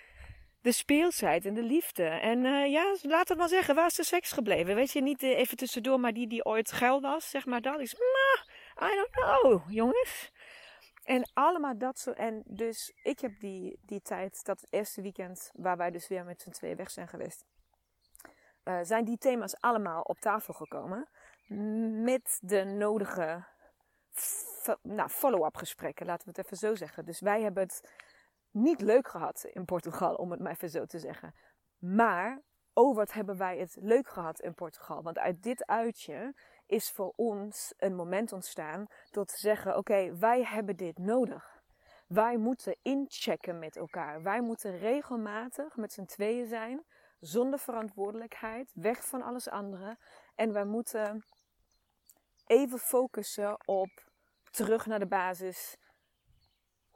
de 0.63 0.73
speelsheid 0.73 1.47
en 1.47 1.55
de 1.55 1.63
liefde. 1.63 2.05
En 2.05 2.45
uh, 2.45 2.71
ja, 2.71 2.97
laat 3.03 3.29
het 3.29 3.39
maar 3.39 3.49
zeggen, 3.49 3.75
waar 3.75 3.87
is 3.87 3.95
de 3.95 4.05
seks 4.05 4.33
gebleven? 4.33 4.75
Weet 4.75 4.93
je, 4.93 5.03
niet 5.03 5.23
uh, 5.23 5.39
even 5.39 5.57
tussendoor, 5.57 6.01
maar 6.01 6.13
die 6.13 6.27
die 6.27 6.45
ooit 6.45 6.73
geil 6.73 7.01
was, 7.01 7.31
zeg 7.31 7.47
maar, 7.47 7.61
dat 7.61 7.81
is, 7.81 7.95
nah, 7.95 8.91
I 8.91 8.95
don't 8.95 9.41
know, 9.41 9.71
jongens. 9.71 10.33
En 11.05 11.31
allemaal 11.33 11.79
dat 11.79 11.99
zo. 11.99 12.11
En 12.11 12.43
dus 12.47 12.93
ik 13.03 13.21
heb 13.21 13.41
die, 13.41 13.79
die 13.87 14.01
tijd, 14.03 14.45
dat 14.45 14.67
eerste 14.71 15.03
weekend, 15.03 15.51
waar 15.55 15.77
wij 15.77 15.91
dus 15.91 16.09
weer 16.09 16.25
met 16.25 16.43
z'n 16.43 16.51
tweeën 16.51 16.77
weg 16.77 16.91
zijn 16.91 17.09
geweest, 17.09 17.45
uh, 18.65 18.79
zijn 18.83 19.05
die 19.05 19.19
thema's 19.19 19.61
allemaal 19.61 20.03
op 20.03 20.19
tafel 20.19 20.55
gekomen. 20.55 21.09
Met 22.03 22.39
de 22.41 22.65
nodige 22.65 23.45
nou, 24.83 25.09
follow-up 25.09 25.57
gesprekken, 25.57 26.07
laten 26.07 26.25
we 26.25 26.31
het 26.37 26.45
even 26.45 26.57
zo 26.57 26.75
zeggen. 26.75 27.05
Dus 27.05 27.21
wij 27.21 27.43
hebben 27.43 27.63
het 27.63 27.93
niet 28.53 28.81
leuk 28.81 29.09
gehad 29.09 29.45
in 29.45 29.65
Portugal, 29.65 30.15
om 30.15 30.31
het 30.31 30.41
maar 30.41 30.53
even 30.53 30.71
zo 30.71 30.85
te 30.85 30.99
zeggen. 30.99 31.35
Maar, 31.79 32.43
oh 32.73 32.97
wat 32.97 33.13
hebben 33.13 33.37
wij 33.37 33.59
het 33.59 33.77
leuk 33.81 34.09
gehad 34.09 34.41
in 34.41 34.55
Portugal. 34.55 35.03
Want 35.03 35.19
uit 35.19 35.43
dit 35.43 35.67
uitje 35.67 36.35
is 36.67 36.91
voor 36.91 37.13
ons 37.17 37.75
een 37.77 37.95
moment 37.95 38.33
ontstaan 38.33 38.87
tot 39.11 39.29
te 39.29 39.39
zeggen: 39.39 39.77
oké, 39.77 40.17
wij 40.17 40.45
hebben 40.45 40.77
dit 40.77 40.99
nodig. 40.99 41.61
Wij 42.07 42.37
moeten 42.37 42.77
inchecken 42.83 43.59
met 43.59 43.77
elkaar. 43.77 44.23
Wij 44.23 44.41
moeten 44.41 44.79
regelmatig 44.79 45.77
met 45.77 45.93
z'n 45.93 46.05
tweeën 46.05 46.47
zijn, 46.47 46.85
zonder 47.21 47.59
verantwoordelijkheid, 47.59 48.71
weg 48.75 49.07
van 49.07 49.23
alles 49.23 49.49
andere. 49.49 49.99
En 50.35 50.53
wij 50.53 50.65
moeten 50.65 51.27
even 52.47 52.79
focussen 52.79 53.69
op 53.69 54.11
terug 54.51 54.87
naar 54.87 54.99
de 54.99 55.07
basis. 55.07 55.77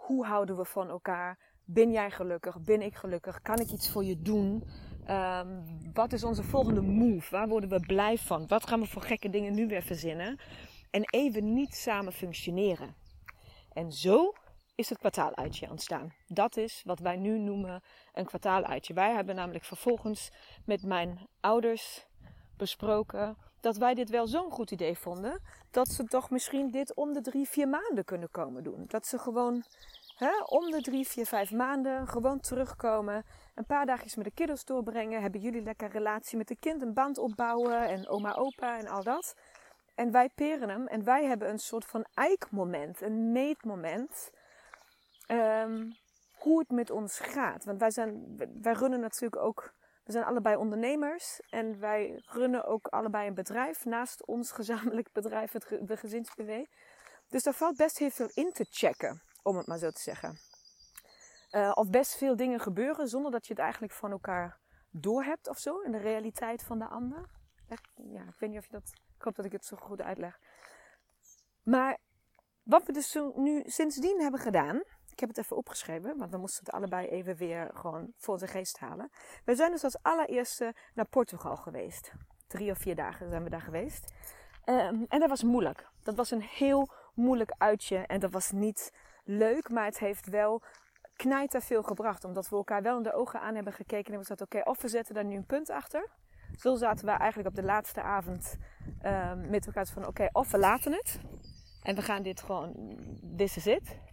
Hoe 0.06 0.26
houden 0.26 0.56
we 0.56 0.64
van 0.64 0.88
elkaar? 0.88 1.38
Ben 1.64 1.90
jij 1.90 2.10
gelukkig? 2.10 2.60
Ben 2.60 2.82
ik 2.82 2.94
gelukkig? 2.94 3.42
Kan 3.42 3.58
ik 3.58 3.70
iets 3.70 3.90
voor 3.90 4.04
je 4.04 4.22
doen? 4.22 4.64
Um, 5.10 5.64
wat 5.92 6.12
is 6.12 6.25
onze 6.25 6.42
volgende 6.42 6.80
move? 6.80 7.30
Waar 7.30 7.48
worden 7.48 7.70
we 7.70 7.80
blij 7.80 8.18
van? 8.18 8.46
Wat 8.46 8.68
gaan 8.68 8.80
we 8.80 8.86
voor 8.86 9.02
gekke 9.02 9.30
dingen 9.30 9.54
nu 9.54 9.66
weer 9.66 9.82
verzinnen? 9.82 10.40
En 10.90 11.02
even 11.10 11.54
niet 11.54 11.75
samen 11.75 12.12
functioneren. 12.12 12.94
En 13.72 13.92
zo 13.92 14.32
is 14.75 14.88
het 14.88 14.98
kwartaaluitje 14.98 15.70
ontstaan. 15.70 16.14
Dat 16.26 16.56
is 16.56 16.82
wat 16.84 16.98
wij 16.98 17.16
nu 17.16 17.38
noemen 17.38 17.82
een 18.12 18.26
kwartaaluitje. 18.26 18.94
Wij 18.94 19.12
hebben 19.12 19.34
namelijk 19.34 19.64
vervolgens 19.64 20.32
met 20.64 20.84
mijn 20.84 21.28
ouders 21.40 22.06
besproken 22.56 23.36
dat 23.66 23.76
wij 23.76 23.94
dit 23.94 24.11
wel 24.11 24.26
zo'n 24.26 24.50
goed 24.50 24.70
idee 24.70 24.99
vonden. 24.99 25.40
Dat 25.70 25.88
ze 25.88 26.04
toch 26.04 26.30
misschien 26.30 26.70
dit 26.70 26.94
om 26.94 27.12
de 27.12 27.20
drie, 27.20 27.49
vier 27.49 27.68
maanden 27.68 28.04
kunnen 28.04 28.30
komen 28.30 28.62
doen. 28.62 28.85
Dat 28.87 29.06
ze 29.06 29.18
gewoon 29.18 29.64
hè, 30.16 30.42
om 30.44 30.70
de 30.70 30.80
drie, 30.80 31.08
vier, 31.08 31.26
vijf 31.26 31.52
maanden 31.52 32.08
gewoon 32.08 32.40
terugkomen. 32.40 33.25
Een 33.54 33.64
paar 33.64 33.87
dagjes 33.87 34.14
met 34.14 34.25
de 34.25 34.30
kiddos 34.30 34.64
doorbrengen. 34.64 35.23
Hebben 35.23 35.40
jullie 35.40 35.62
lekker 35.62 35.88
relatie 35.88 36.37
met 36.38 36.49
de 36.49 36.56
kind, 36.56 36.82
een 36.82 36.92
band 36.92 37.18
opbouwen. 37.18 37.88
En 37.88 38.08
oma, 38.08 38.35
opa 38.35 38.78
en 38.78 38.87
al 38.87 39.02
dat. 39.02 39.35
En 39.94 40.11
wij 40.11 40.28
peren 40.28 40.68
hem. 40.68 40.87
En 40.87 41.04
wij 41.04 41.25
hebben 41.25 41.49
een 41.49 41.58
soort 41.58 41.85
van 41.85 42.04
eikmoment. 42.14 43.00
Een 43.00 43.32
meetmoment. 43.32 44.30
Um, 45.28 45.96
hoe 46.38 46.58
het 46.58 46.70
met 46.70 46.90
ons 46.90 47.18
gaat. 47.18 47.64
Want 47.64 47.80
wij, 47.80 47.90
zijn, 47.90 48.37
wij 48.62 48.73
runnen 48.73 49.00
natuurlijk 49.00 49.42
ook 49.42 49.73
we 50.06 50.12
zijn 50.12 50.25
allebei 50.25 50.56
ondernemers 50.56 51.40
en 51.50 51.78
wij 51.80 52.22
runnen 52.25 52.64
ook 52.64 52.86
allebei 52.86 53.28
een 53.28 53.34
bedrijf 53.34 53.84
naast 53.84 54.26
ons 54.26 54.52
gezamenlijk 54.52 55.12
bedrijf, 55.20 55.52
het, 55.52 55.78
de 55.80 55.96
gezinsbw. 55.96 56.64
Dus 57.28 57.42
daar 57.42 57.54
valt 57.54 57.76
best 57.76 57.98
heel 57.98 58.10
veel 58.10 58.30
in 58.34 58.52
te 58.52 58.66
checken, 58.70 59.22
om 59.42 59.56
het 59.56 59.66
maar 59.66 59.78
zo 59.78 59.90
te 59.90 60.00
zeggen. 60.00 60.38
Uh, 61.50 61.72
of 61.75 61.90
best 61.90 62.16
veel 62.16 62.36
dingen 62.36 62.60
gebeuren 62.60 63.08
zonder 63.08 63.30
dat 63.30 63.46
je 63.46 63.52
het 63.52 63.62
eigenlijk 63.62 63.92
van 63.92 64.10
elkaar 64.10 64.58
doorhebt 64.90 65.48
of 65.48 65.58
zo, 65.58 65.80
in 65.80 65.92
de 65.92 65.98
realiteit 65.98 66.62
van 66.62 66.78
de 66.78 66.86
ander. 66.86 67.28
Ja, 67.94 68.22
ik 68.22 68.38
weet 68.38 68.50
niet 68.50 68.58
of 68.58 68.66
je 68.66 68.72
dat. 68.72 68.92
Ik 69.16 69.22
hoop 69.22 69.34
dat 69.34 69.44
ik 69.44 69.52
het 69.52 69.64
zo 69.64 69.76
goed 69.76 70.00
uitleg. 70.00 70.38
Maar 71.62 71.98
wat 72.62 72.86
we 72.86 72.92
dus 72.92 73.18
nu 73.34 73.62
sindsdien 73.66 74.20
hebben 74.20 74.40
gedaan, 74.40 74.82
ik 75.16 75.23
heb 75.23 75.28
het 75.28 75.38
even 75.38 75.56
opgeschreven, 75.56 76.18
want 76.18 76.30
we 76.30 76.37
moesten 76.37 76.64
het 76.64 76.75
allebei 76.75 77.08
even 77.08 77.37
weer 77.37 77.70
gewoon 77.75 78.12
voor 78.16 78.35
onze 78.35 78.46
geest 78.46 78.78
halen. 78.78 79.11
We 79.44 79.54
zijn 79.54 79.70
dus 79.70 79.85
als 79.85 80.02
allereerste 80.02 80.75
naar 80.94 81.06
Portugal 81.06 81.56
geweest. 81.56 82.12
Drie 82.46 82.70
of 82.70 82.78
vier 82.78 82.94
dagen 82.94 83.30
zijn 83.30 83.42
we 83.42 83.50
daar 83.50 83.61
geweest. 83.61 84.14
Um, 84.64 85.06
en 85.08 85.20
dat 85.20 85.28
was 85.28 85.42
moeilijk. 85.42 85.88
Dat 86.02 86.14
was 86.14 86.30
een 86.30 86.42
heel 86.42 86.88
moeilijk 87.14 87.54
uitje 87.58 87.96
en 87.96 88.20
dat 88.20 88.30
was 88.30 88.50
niet 88.50 88.92
leuk, 89.25 89.68
maar 89.68 89.85
het 89.85 89.99
heeft 89.99 90.26
wel 90.26 90.62
knijter 91.16 91.62
veel 91.62 91.82
gebracht. 91.82 92.25
Omdat 92.25 92.49
we 92.49 92.56
elkaar 92.56 92.82
wel 92.82 92.96
in 92.96 93.02
de 93.02 93.14
ogen 93.14 93.40
aan 93.40 93.54
hebben 93.54 93.73
gekeken 93.73 94.04
en 94.04 94.12
hebben 94.12 94.26
gezegd, 94.26 94.40
oké, 94.40 94.70
of 94.70 94.82
we 94.82 94.88
zetten 94.88 95.14
daar 95.14 95.25
nu 95.25 95.37
een 95.37 95.46
punt 95.46 95.70
achter. 95.70 96.11
Zo 96.56 96.76
zaten 96.76 97.06
we 97.06 97.11
eigenlijk 97.11 97.49
op 97.49 97.54
de 97.54 97.62
laatste 97.62 98.02
avond 98.02 98.56
um, 99.04 99.50
met 99.50 99.66
elkaar 99.66 99.87
van, 99.87 100.06
oké, 100.06 100.28
of 100.32 100.50
we 100.50 100.58
laten 100.58 100.92
het. 100.92 101.20
En 101.82 101.94
we 101.94 102.02
gaan 102.02 102.23
dit 102.23 102.42
gewoon, 102.42 102.99
this 103.37 103.56
is 103.56 103.66
it. 103.66 104.04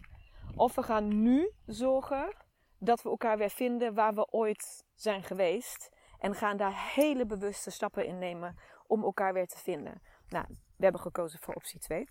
Of 0.56 0.74
we 0.74 0.82
gaan 0.82 1.22
nu 1.22 1.50
zorgen 1.66 2.36
dat 2.78 3.02
we 3.02 3.08
elkaar 3.08 3.38
weer 3.38 3.50
vinden 3.50 3.94
waar 3.94 4.14
we 4.14 4.26
ooit 4.30 4.84
zijn 4.94 5.22
geweest. 5.22 5.90
En 6.18 6.34
gaan 6.34 6.56
daar 6.56 6.92
hele 6.94 7.26
bewuste 7.26 7.70
stappen 7.70 8.06
in 8.06 8.18
nemen 8.18 8.58
om 8.86 9.02
elkaar 9.02 9.32
weer 9.32 9.46
te 9.46 9.58
vinden. 9.58 10.02
Nou, 10.28 10.44
we 10.48 10.82
hebben 10.82 11.00
gekozen 11.00 11.40
voor 11.40 11.54
optie 11.54 11.80
2. 11.80 12.08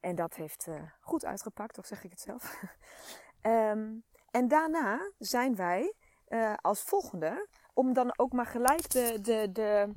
En 0.00 0.14
dat 0.14 0.34
heeft 0.34 0.66
uh, 0.66 0.82
goed 1.00 1.24
uitgepakt, 1.24 1.78
of 1.78 1.86
zeg 1.86 2.04
ik 2.04 2.10
het 2.10 2.20
zelf. 2.20 2.62
um, 3.42 4.04
en 4.38 4.48
daarna 4.48 5.12
zijn 5.18 5.56
wij 5.56 5.94
uh, 6.28 6.54
als 6.56 6.82
volgende, 6.82 7.48
om 7.74 7.92
dan 7.92 8.18
ook 8.18 8.32
maar 8.32 8.46
gelijk 8.46 8.90
de, 8.90 9.18
de, 9.20 9.52
de, 9.52 9.94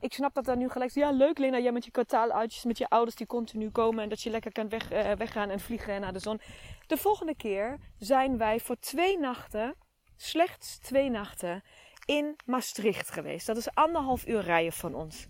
ik 0.00 0.12
snap 0.12 0.34
dat 0.34 0.44
dan 0.44 0.58
nu 0.58 0.68
gelijk. 0.68 0.90
Ja, 0.90 1.10
leuk 1.10 1.38
Lena, 1.38 1.58
jij 1.58 1.72
met 1.72 1.84
je 1.84 1.90
kwartaaluitjes 1.90 2.64
met 2.64 2.78
je 2.78 2.88
ouders 2.88 3.16
die 3.16 3.26
continu 3.26 3.70
komen. 3.70 4.02
En 4.02 4.08
dat 4.08 4.22
je 4.22 4.30
lekker 4.30 4.52
kan 4.52 4.68
weg, 4.68 4.92
uh, 4.92 5.12
weggaan 5.12 5.50
en 5.50 5.60
vliegen 5.60 6.00
naar 6.00 6.12
de 6.12 6.18
zon. 6.18 6.40
De 6.86 6.96
volgende 6.96 7.36
keer 7.36 7.78
zijn 7.98 8.38
wij 8.38 8.60
voor 8.60 8.76
twee 8.78 9.18
nachten, 9.18 9.74
slechts 10.16 10.78
twee 10.78 11.10
nachten, 11.10 11.62
in 12.04 12.36
Maastricht 12.44 13.10
geweest. 13.10 13.46
Dat 13.46 13.56
is 13.56 13.74
anderhalf 13.74 14.26
uur 14.26 14.40
rijden 14.40 14.72
van 14.72 14.94
ons. 14.94 15.26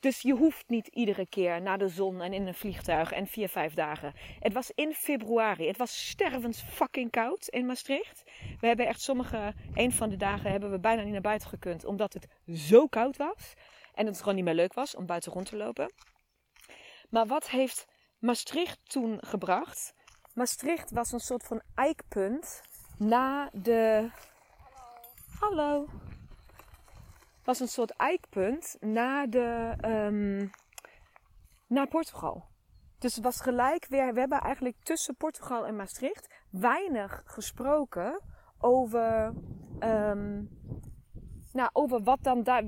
Dus 0.00 0.20
je 0.20 0.32
hoeft 0.32 0.68
niet 0.68 0.86
iedere 0.86 1.26
keer 1.26 1.62
naar 1.62 1.78
de 1.78 1.88
zon 1.88 2.20
en 2.20 2.32
in 2.32 2.46
een 2.46 2.54
vliegtuig 2.54 3.12
en 3.12 3.26
vier, 3.26 3.48
vijf 3.48 3.74
dagen. 3.74 4.12
Het 4.38 4.52
was 4.52 4.72
in 4.74 4.94
februari. 4.94 5.66
Het 5.66 5.76
was 5.76 6.08
stervens 6.08 6.62
fucking 6.62 7.10
koud 7.10 7.48
in 7.48 7.66
Maastricht. 7.66 8.22
We 8.60 8.66
hebben 8.66 8.86
echt 8.86 9.00
sommige, 9.00 9.54
een 9.74 9.92
van 9.92 10.08
de 10.08 10.16
dagen 10.16 10.50
hebben 10.50 10.70
we 10.70 10.78
bijna 10.78 11.02
niet 11.02 11.12
naar 11.12 11.20
buiten 11.20 11.48
gekund. 11.48 11.84
Omdat 11.84 12.12
het 12.12 12.26
zo 12.54 12.86
koud 12.86 13.16
was. 13.16 13.54
En 14.00 14.06
het 14.06 14.18
gewoon 14.18 14.34
niet 14.34 14.44
meer 14.44 14.54
leuk 14.54 14.74
was 14.74 14.94
om 14.94 15.06
buiten 15.06 15.32
rond 15.32 15.46
te 15.46 15.56
lopen. 15.56 15.92
Maar 17.10 17.26
wat 17.26 17.48
heeft 17.48 17.86
Maastricht 18.18 18.78
toen 18.82 19.18
gebracht? 19.26 19.94
Maastricht 20.34 20.90
was 20.90 21.12
een 21.12 21.20
soort 21.20 21.44
van 21.44 21.62
eikpunt 21.74 22.60
na 22.98 23.50
de. 23.52 24.10
Hallo. 25.40 25.64
Hallo. 25.64 25.88
Was 27.44 27.60
een 27.60 27.68
soort 27.68 27.90
eikpunt 27.90 28.76
na 28.80 29.26
de. 29.26 29.74
Um, 29.84 30.50
naar 31.66 31.88
Portugal. 31.88 32.44
Dus 32.98 33.14
het 33.14 33.24
was 33.24 33.40
gelijk 33.40 33.86
weer. 33.86 34.14
We 34.14 34.20
hebben 34.20 34.40
eigenlijk 34.40 34.76
tussen 34.82 35.16
Portugal 35.16 35.66
en 35.66 35.76
Maastricht 35.76 36.34
weinig 36.50 37.22
gesproken 37.24 38.20
over. 38.58 39.34
Um, 39.80 40.58
nou, 41.52 41.70
over 41.72 42.02
wat 42.02 42.22
dan 42.22 42.42
daar 42.42 42.62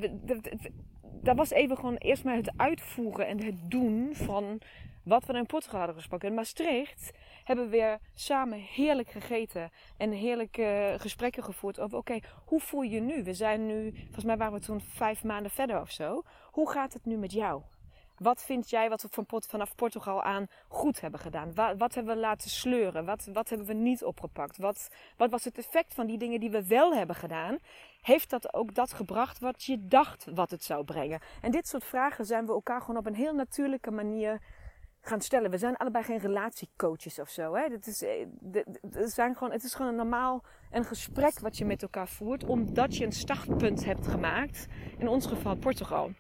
dat 1.23 1.37
was 1.37 1.51
even 1.51 1.77
gewoon 1.77 1.97
eerst 1.97 2.25
maar 2.25 2.37
het 2.37 2.53
uitvoeren 2.57 3.27
en 3.27 3.45
het 3.45 3.71
doen 3.71 4.11
van 4.15 4.61
wat 5.03 5.25
we 5.25 5.33
in 5.33 5.47
Portugal 5.47 5.79
hadden 5.79 5.97
gesproken. 5.97 6.29
In 6.29 6.35
Maastricht 6.35 7.11
hebben 7.45 7.65
we 7.65 7.71
weer 7.71 7.99
samen 8.15 8.59
heerlijk 8.59 9.11
gegeten 9.11 9.71
en 9.97 10.11
heerlijke 10.11 10.95
gesprekken 10.99 11.43
gevoerd 11.43 11.81
over: 11.81 11.99
oké, 11.99 12.19
hoe 12.45 12.61
voel 12.61 12.83
je 12.83 13.01
nu? 13.01 13.23
We 13.23 13.35
zijn 13.35 13.67
nu, 13.67 13.93
volgens 13.95 14.25
mij 14.25 14.37
waren 14.37 14.55
we 14.55 14.67
toen 14.67 14.81
vijf 14.81 15.25
maanden 15.25 15.51
verder 15.51 15.81
of 15.81 15.91
zo. 15.91 16.23
Hoe 16.51 16.71
gaat 16.71 16.93
het 16.93 17.05
nu 17.05 17.17
met 17.17 17.33
jou? 17.33 17.63
Wat 18.17 18.45
vind 18.45 18.71
jij 18.71 18.89
wat 18.89 19.03
we 19.03 19.09
van, 19.11 19.43
vanaf 19.49 19.75
Portugal 19.75 20.23
aan 20.23 20.47
goed 20.69 21.01
hebben 21.01 21.21
gedaan? 21.21 21.55
Wat, 21.55 21.77
wat, 21.79 21.95
hebben 21.95 22.15
we 22.15 22.21
laten 22.21 22.51
sleuren? 22.51 23.05
Wat, 23.05 23.29
wat 23.33 23.49
hebben 23.49 23.67
we 23.67 23.75
niet 23.75 24.05
opgepakt? 24.05 24.57
Wat, 24.57 24.89
wat 25.17 25.31
was 25.31 25.45
het 25.45 25.59
effect 25.59 25.95
van 25.95 26.07
die 26.07 26.19
dingen 26.19 26.41
die 26.41 26.51
we 26.51 26.67
wel 26.67 26.95
hebben 26.95 27.17
gedaan? 27.17 27.59
Heeft 28.03 28.31
dat 28.31 28.55
ook 28.55 28.75
dat 28.75 28.93
gebracht 28.93 29.39
wat 29.39 29.63
je 29.63 29.87
dacht 29.87 30.27
wat 30.35 30.51
het 30.51 30.65
zou 30.65 30.85
brengen? 30.85 31.21
En 31.41 31.51
dit 31.51 31.69
soort 31.69 31.85
vragen 31.85 32.25
zijn 32.25 32.47
we 32.47 32.53
elkaar 32.53 32.81
gewoon 32.81 32.97
op 32.97 33.07
een 33.07 33.15
heel 33.15 33.35
natuurlijke 33.35 33.91
manier 33.91 34.41
gaan 35.01 35.21
stellen. 35.21 35.51
We 35.51 35.59
zijn 35.59 35.77
allebei 35.77 36.05
geen 36.05 36.19
relatiecoaches 36.19 37.19
of 37.19 37.29
zo. 37.29 37.55
Hè? 37.55 37.67
Is, 37.81 38.03
eh, 38.03 38.27
zijn 38.93 39.37
gewoon, 39.37 39.53
het 39.53 39.65
is 39.65 39.75
gewoon 39.75 39.91
een 39.91 39.97
normaal 39.97 40.43
een 40.71 40.85
gesprek 40.85 41.39
wat 41.39 41.59
je 41.59 41.65
met 41.65 41.83
elkaar 41.83 42.09
voert, 42.09 42.45
omdat 42.45 42.97
je 42.97 43.05
een 43.05 43.13
startpunt 43.13 43.85
hebt 43.85 44.07
gemaakt. 44.07 44.67
In 44.99 45.09
ons 45.09 45.27
geval 45.27 45.57
Portugal. 45.57 46.13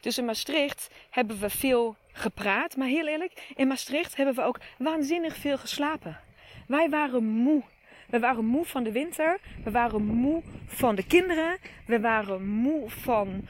Dus 0.00 0.18
in 0.18 0.24
Maastricht 0.24 0.90
hebben 1.10 1.40
we 1.40 1.50
veel 1.50 1.96
gepraat. 2.12 2.76
Maar 2.76 2.88
heel 2.88 3.06
eerlijk, 3.06 3.52
in 3.56 3.68
Maastricht 3.68 4.16
hebben 4.16 4.34
we 4.34 4.42
ook 4.42 4.60
waanzinnig 4.78 5.36
veel 5.36 5.58
geslapen. 5.58 6.20
Wij 6.66 6.90
waren 6.90 7.24
moe. 7.24 7.62
We 8.10 8.18
waren 8.18 8.44
moe 8.44 8.64
van 8.64 8.84
de 8.84 8.92
winter. 8.92 9.38
We 9.64 9.70
waren 9.70 10.02
moe 10.02 10.42
van 10.66 10.94
de 10.94 11.06
kinderen. 11.06 11.56
We 11.86 12.00
waren 12.00 12.46
moe 12.46 12.90
van 12.90 13.42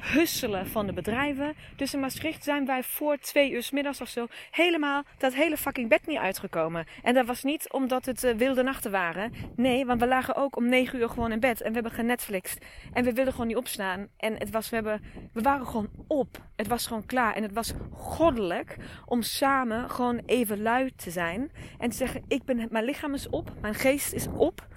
husselen 0.00 0.66
van 0.66 0.86
de 0.86 0.92
bedrijven. 0.92 1.54
Dus 1.76 1.94
in 1.94 2.00
Maastricht 2.00 2.44
zijn 2.44 2.66
wij 2.66 2.82
voor 2.82 3.18
twee 3.18 3.50
uur 3.50 3.62
s 3.62 3.70
middags 3.70 4.00
of 4.00 4.08
zo 4.08 4.26
helemaal 4.50 5.02
dat 5.18 5.34
hele 5.34 5.56
fucking 5.56 5.88
bed 5.88 6.06
niet 6.06 6.18
uitgekomen. 6.18 6.86
En 7.02 7.14
dat 7.14 7.26
was 7.26 7.42
niet 7.42 7.72
omdat 7.72 8.04
het 8.04 8.24
uh, 8.24 8.34
wilde 8.34 8.62
nachten 8.62 8.90
waren. 8.90 9.32
Nee, 9.56 9.86
want 9.86 10.00
we 10.00 10.06
lagen 10.06 10.36
ook 10.36 10.56
om 10.56 10.68
negen 10.68 10.98
uur 10.98 11.08
gewoon 11.08 11.32
in 11.32 11.40
bed. 11.40 11.60
En 11.60 11.68
we 11.68 11.74
hebben 11.74 11.92
genetflixt. 11.92 12.64
En 12.92 13.04
we 13.04 13.12
wilden 13.12 13.32
gewoon 13.32 13.46
niet 13.46 13.56
opstaan. 13.56 14.08
En 14.16 14.34
het 14.38 14.50
was, 14.50 14.68
we, 14.68 14.74
hebben, 14.74 15.02
we 15.32 15.42
waren 15.42 15.66
gewoon 15.66 15.90
op. 16.06 16.42
Het 16.56 16.66
was 16.66 16.86
gewoon 16.86 17.06
klaar. 17.06 17.34
En 17.34 17.42
het 17.42 17.52
was 17.52 17.72
goddelijk 17.92 18.76
om 19.04 19.22
samen 19.22 19.90
gewoon 19.90 20.22
even 20.26 20.62
lui 20.62 20.92
te 20.96 21.10
zijn. 21.10 21.50
En 21.78 21.90
te 21.90 21.96
zeggen, 21.96 22.24
ik 22.28 22.44
ben, 22.44 22.68
mijn 22.70 22.84
lichaam 22.84 23.14
is 23.14 23.28
op. 23.28 23.52
Mijn 23.60 23.74
geest 23.74 24.12
is 24.12 24.26
op. 24.26 24.68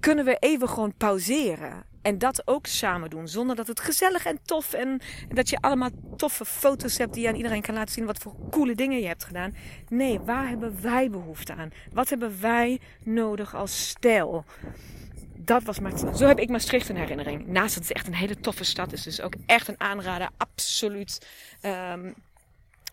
Kunnen 0.00 0.24
we 0.24 0.36
even 0.38 0.68
gewoon 0.68 0.96
pauzeren? 0.96 1.93
En 2.04 2.18
dat 2.18 2.46
ook 2.46 2.66
samen 2.66 3.10
doen. 3.10 3.28
Zonder 3.28 3.56
dat 3.56 3.66
het 3.66 3.80
gezellig 3.80 4.26
en 4.26 4.38
tof 4.42 4.72
en 4.72 5.00
dat 5.28 5.48
je 5.48 5.60
allemaal 5.60 5.90
toffe 6.16 6.44
foto's 6.44 6.98
hebt 6.98 7.14
die 7.14 7.22
je 7.22 7.28
aan 7.28 7.34
iedereen 7.34 7.62
kan 7.62 7.74
laten 7.74 7.94
zien 7.94 8.06
wat 8.06 8.18
voor 8.18 8.34
coole 8.50 8.74
dingen 8.74 9.00
je 9.00 9.06
hebt 9.06 9.24
gedaan. 9.24 9.54
Nee, 9.88 10.20
waar 10.20 10.48
hebben 10.48 10.82
wij 10.82 11.10
behoefte 11.10 11.54
aan? 11.54 11.72
Wat 11.92 12.08
hebben 12.08 12.40
wij 12.40 12.80
nodig 13.02 13.54
als 13.54 13.88
stijl? 13.88 14.44
Dat 15.36 15.62
was 15.62 15.80
maar. 15.80 15.92
Zo 16.14 16.26
heb 16.26 16.38
ik 16.38 16.48
Maastricht 16.48 16.88
in 16.88 16.96
herinnering. 16.96 17.46
Naast 17.46 17.74
dat 17.74 17.82
het 17.82 17.92
echt 17.92 18.06
een 18.06 18.14
hele 18.14 18.40
toffe 18.40 18.64
stad 18.64 18.92
is. 18.92 19.02
Dus 19.02 19.20
ook 19.20 19.34
echt 19.46 19.68
een 19.68 19.80
aanrader. 19.80 20.28
Absoluut. 20.36 21.26
Um, 21.62 22.14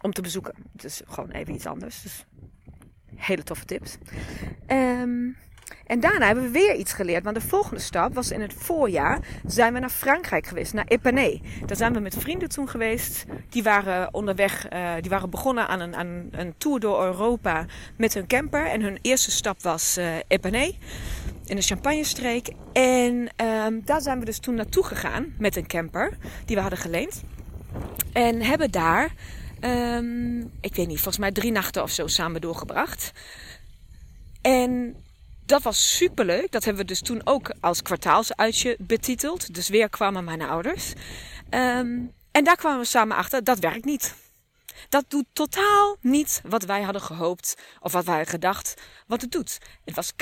om 0.01 0.13
te 0.13 0.21
bezoeken. 0.21 0.53
Het 0.73 0.83
is 0.83 1.01
gewoon 1.07 1.31
even 1.31 1.53
iets 1.53 1.65
anders. 1.65 2.01
Dus 2.01 2.25
hele 3.15 3.43
toffe 3.43 3.65
tips. 3.65 3.97
Um, 4.67 5.37
en 5.85 5.99
daarna 5.99 6.25
hebben 6.25 6.43
we 6.43 6.49
weer 6.49 6.75
iets 6.75 6.93
geleerd. 6.93 7.23
Want 7.23 7.35
de 7.35 7.47
volgende 7.47 7.81
stap 7.81 8.13
was 8.13 8.31
in 8.31 8.41
het 8.41 8.53
voorjaar. 8.53 9.19
Zijn 9.45 9.73
we 9.73 9.79
naar 9.79 9.89
Frankrijk 9.89 10.47
geweest, 10.47 10.73
naar 10.73 10.85
Epernay. 10.87 11.41
Daar 11.65 11.77
zijn 11.77 11.93
we 11.93 11.99
met 11.99 12.15
vrienden 12.17 12.49
toen 12.49 12.69
geweest. 12.69 13.25
Die 13.49 13.63
waren 13.63 14.13
onderweg, 14.13 14.71
uh, 14.73 14.93
die 15.01 15.09
waren 15.09 15.29
begonnen 15.29 15.67
aan 15.67 15.79
een, 15.79 15.95
aan 15.95 16.27
een 16.31 16.53
tour 16.57 16.79
door 16.79 17.03
Europa 17.03 17.65
met 17.97 18.13
hun 18.13 18.27
camper. 18.27 18.65
En 18.65 18.81
hun 18.81 18.99
eerste 19.01 19.31
stap 19.31 19.61
was 19.61 19.97
uh. 19.97 20.15
In 21.45 21.55
de 21.55 21.61
Champagne-streek. 21.61 22.49
En 22.73 23.29
um, 23.45 23.81
daar 23.85 24.01
zijn 24.01 24.19
we 24.19 24.25
dus 24.25 24.39
toen 24.39 24.55
naartoe 24.55 24.85
gegaan 24.85 25.33
met 25.37 25.55
een 25.55 25.67
camper 25.67 26.17
die 26.45 26.55
we 26.55 26.61
hadden 26.61 26.79
geleend. 26.79 27.23
En 28.13 28.41
hebben 28.41 28.71
daar, 28.71 29.13
um, 29.61 30.51
ik 30.61 30.75
weet 30.75 30.87
niet, 30.87 30.95
volgens 30.95 31.17
mij 31.17 31.31
drie 31.31 31.51
nachten 31.51 31.83
of 31.83 31.91
zo 31.91 32.07
samen 32.07 32.41
doorgebracht. 32.41 33.11
En 34.41 34.95
dat 35.51 35.61
was 35.61 35.95
superleuk. 35.97 36.51
Dat 36.51 36.63
hebben 36.63 36.81
we 36.81 36.87
dus 36.87 37.01
toen 37.01 37.21
ook 37.23 37.53
als 37.59 37.81
kwartaalsuitje 37.81 38.75
betiteld. 38.79 39.53
Dus 39.53 39.69
weer 39.69 39.89
kwamen 39.89 40.23
mijn 40.23 40.41
ouders. 40.41 40.93
Um, 41.49 42.13
en 42.31 42.43
daar 42.43 42.55
kwamen 42.55 42.79
we 42.79 42.85
samen 42.85 43.17
achter, 43.17 43.43
dat 43.43 43.59
werkt 43.59 43.85
niet. 43.85 44.15
Dat 44.89 45.05
doet 45.07 45.25
totaal 45.33 45.97
niet 46.01 46.41
wat 46.45 46.63
wij 46.63 46.81
hadden 46.81 47.01
gehoopt 47.01 47.55
of 47.79 47.91
wat 47.91 48.05
wij 48.05 48.25
gedacht 48.25 48.81
wat 49.07 49.21
het 49.21 49.31
doet. 49.31 49.57
Het 49.85 49.95
was 49.95 50.13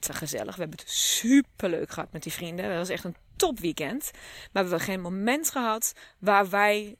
gezellig. 0.00 0.54
We 0.54 0.60
hebben 0.60 0.78
het 0.78 0.90
superleuk 0.90 1.90
gehad 1.90 2.12
met 2.12 2.22
die 2.22 2.32
vrienden. 2.32 2.64
Het 2.64 2.78
was 2.78 2.88
echt 2.88 3.04
een 3.04 3.16
topweekend. 3.36 4.10
Maar 4.52 4.64
we 4.64 4.68
hebben 4.70 4.80
geen 4.80 5.00
moment 5.00 5.50
gehad 5.50 5.92
waar 6.18 6.48
wij 6.48 6.96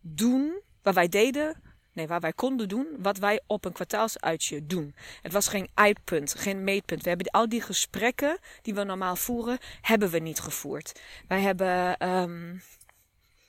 doen, 0.00 0.60
waar 0.82 0.94
wij 0.94 1.08
deden 1.08 1.62
Nee, 1.96 2.06
waar 2.06 2.20
wij 2.20 2.32
konden 2.32 2.68
doen 2.68 2.86
wat 2.98 3.18
wij 3.18 3.40
op 3.46 3.64
een 3.64 3.72
kwartaalsuitje 3.72 4.66
doen. 4.66 4.94
Het 5.22 5.32
was 5.32 5.48
geen 5.48 5.68
eindpunt, 5.74 6.34
geen 6.38 6.64
meetpunt. 6.64 7.02
We 7.02 7.08
hebben 7.08 7.30
al 7.30 7.48
die 7.48 7.60
gesprekken 7.60 8.38
die 8.62 8.74
we 8.74 8.84
normaal 8.84 9.16
voeren, 9.16 9.58
hebben 9.80 10.10
we 10.10 10.18
niet 10.18 10.40
gevoerd. 10.40 11.00
Wij 11.28 11.40
hebben, 11.40 12.08
um, 12.08 12.62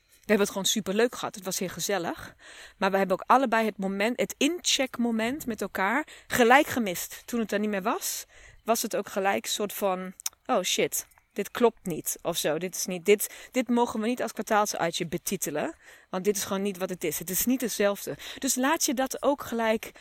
we 0.10 0.26
hebben 0.26 0.40
het 0.40 0.50
gewoon 0.50 0.66
super 0.66 0.94
leuk 0.94 1.16
gehad. 1.16 1.36
Het 1.36 1.44
was 1.44 1.60
heel 1.60 1.70
gezellig. 1.70 2.36
Maar 2.78 2.92
we 2.92 2.98
hebben 2.98 3.20
ook 3.20 3.28
allebei 3.28 3.66
het 3.66 3.78
moment, 3.78 4.20
het 4.20 4.36
incheck 4.38 4.98
moment 4.98 5.46
met 5.46 5.62
elkaar, 5.62 6.08
gelijk 6.28 6.68
gemist. 6.68 7.22
Toen 7.26 7.40
het 7.40 7.52
er 7.52 7.60
niet 7.60 7.70
meer 7.70 7.82
was, 7.82 8.26
was 8.64 8.82
het 8.82 8.96
ook 8.96 9.10
gelijk 9.10 9.44
een 9.44 9.52
soort 9.52 9.74
van, 9.74 10.14
oh 10.46 10.62
shit, 10.62 11.08
dit 11.38 11.52
klopt 11.52 11.86
niet 11.86 12.18
of 12.22 12.38
zo. 12.38 12.58
Dit, 12.58 12.76
is 12.76 12.86
niet, 12.86 13.06
dit, 13.06 13.34
dit 13.52 13.70
mogen 13.70 14.00
we 14.00 14.08
niet 14.08 14.22
als 14.22 14.32
kwartaalsuitje 14.32 15.08
betitelen. 15.08 15.76
Want 16.10 16.24
dit 16.24 16.38
is 16.38 16.44
gewoon 16.44 16.62
niet 16.62 16.78
wat 16.78 16.90
het 16.90 17.04
is. 17.04 17.20
Het 17.20 17.30
is 17.30 17.46
niet 17.46 17.62
hetzelfde. 17.62 18.18
Dus 18.38 18.56
laat 18.56 18.86
je 18.86 18.94
dat 18.94 19.24
ook 19.24 19.44
gelijk. 19.44 19.92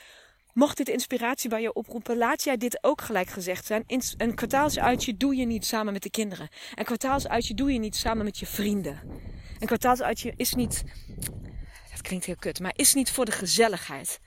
Mocht 0.52 0.76
dit 0.76 0.88
inspiratie 0.88 1.50
bij 1.50 1.62
je 1.62 1.72
oproepen, 1.72 2.16
laat 2.16 2.44
jij 2.44 2.56
dit 2.56 2.78
ook 2.80 3.00
gelijk 3.00 3.28
gezegd 3.28 3.66
zijn. 3.66 3.84
Een 4.16 4.34
kwartaalsuitje 4.34 5.16
doe 5.16 5.36
je 5.36 5.46
niet 5.46 5.66
samen 5.66 5.92
met 5.92 6.02
de 6.02 6.10
kinderen. 6.10 6.48
Een 6.74 6.84
kwartaalsuitje 6.84 7.54
doe 7.54 7.72
je 7.72 7.78
niet 7.78 7.96
samen 7.96 8.24
met 8.24 8.38
je 8.38 8.46
vrienden. 8.46 9.00
Een 9.58 9.66
kwartaalsuitje 9.66 10.32
is 10.36 10.54
niet. 10.54 10.84
Dat 11.90 12.00
klinkt 12.02 12.24
heel 12.24 12.36
kut, 12.36 12.60
maar 12.60 12.72
is 12.76 12.94
niet 12.94 13.10
voor 13.10 13.24
de 13.24 13.32
gezelligheid. 13.32 14.20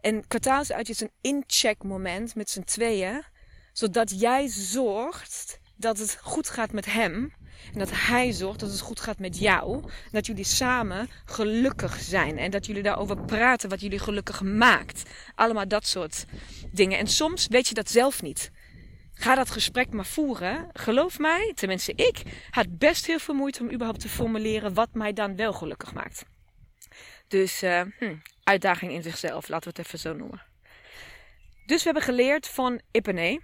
Een 0.00 0.24
kwartaalsuitje 0.28 0.92
is 0.92 1.00
een 1.00 1.12
incheck 1.20 1.82
moment 1.82 2.34
met 2.34 2.50
z'n 2.50 2.62
tweeën. 2.62 3.24
Zodat 3.72 4.20
jij 4.20 4.48
zorgt 4.48 5.60
dat 5.80 5.98
het 5.98 6.18
goed 6.22 6.48
gaat 6.48 6.72
met 6.72 6.86
hem. 6.92 7.32
En 7.72 7.78
dat 7.78 7.90
hij 7.92 8.32
zorgt 8.32 8.60
dat 8.60 8.70
het 8.70 8.80
goed 8.80 9.00
gaat 9.00 9.18
met 9.18 9.38
jou. 9.38 9.84
Dat 10.10 10.26
jullie 10.26 10.44
samen 10.44 11.08
gelukkig 11.24 12.00
zijn. 12.00 12.38
En 12.38 12.50
dat 12.50 12.66
jullie 12.66 12.82
daarover 12.82 13.24
praten 13.24 13.68
wat 13.68 13.80
jullie 13.80 13.98
gelukkig 13.98 14.42
maakt. 14.42 15.02
Allemaal 15.34 15.68
dat 15.68 15.86
soort 15.86 16.24
dingen. 16.72 16.98
En 16.98 17.06
soms 17.06 17.46
weet 17.46 17.68
je 17.68 17.74
dat 17.74 17.90
zelf 17.90 18.22
niet. 18.22 18.50
Ga 19.14 19.34
dat 19.34 19.50
gesprek 19.50 19.92
maar 19.92 20.06
voeren. 20.06 20.68
Geloof 20.72 21.18
mij, 21.18 21.52
tenminste 21.54 21.92
ik, 21.94 22.22
had 22.50 22.78
best 22.78 23.06
heel 23.06 23.18
veel 23.18 23.34
moeite 23.34 23.62
om 23.62 23.70
überhaupt 23.70 24.00
te 24.00 24.08
formuleren 24.08 24.74
wat 24.74 24.94
mij 24.94 25.12
dan 25.12 25.36
wel 25.36 25.52
gelukkig 25.52 25.94
maakt. 25.94 26.24
Dus 27.28 27.62
uh, 27.62 27.82
hm, 27.98 28.14
uitdaging 28.44 28.92
in 28.92 29.02
zichzelf, 29.02 29.48
laten 29.48 29.72
we 29.72 29.78
het 29.78 29.86
even 29.86 29.98
zo 29.98 30.14
noemen. 30.14 30.42
Dus 31.66 31.78
we 31.78 31.84
hebben 31.84 32.02
geleerd 32.02 32.48
van 32.48 32.80
Ippene. 32.90 33.40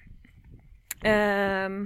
Ehm 0.98 1.84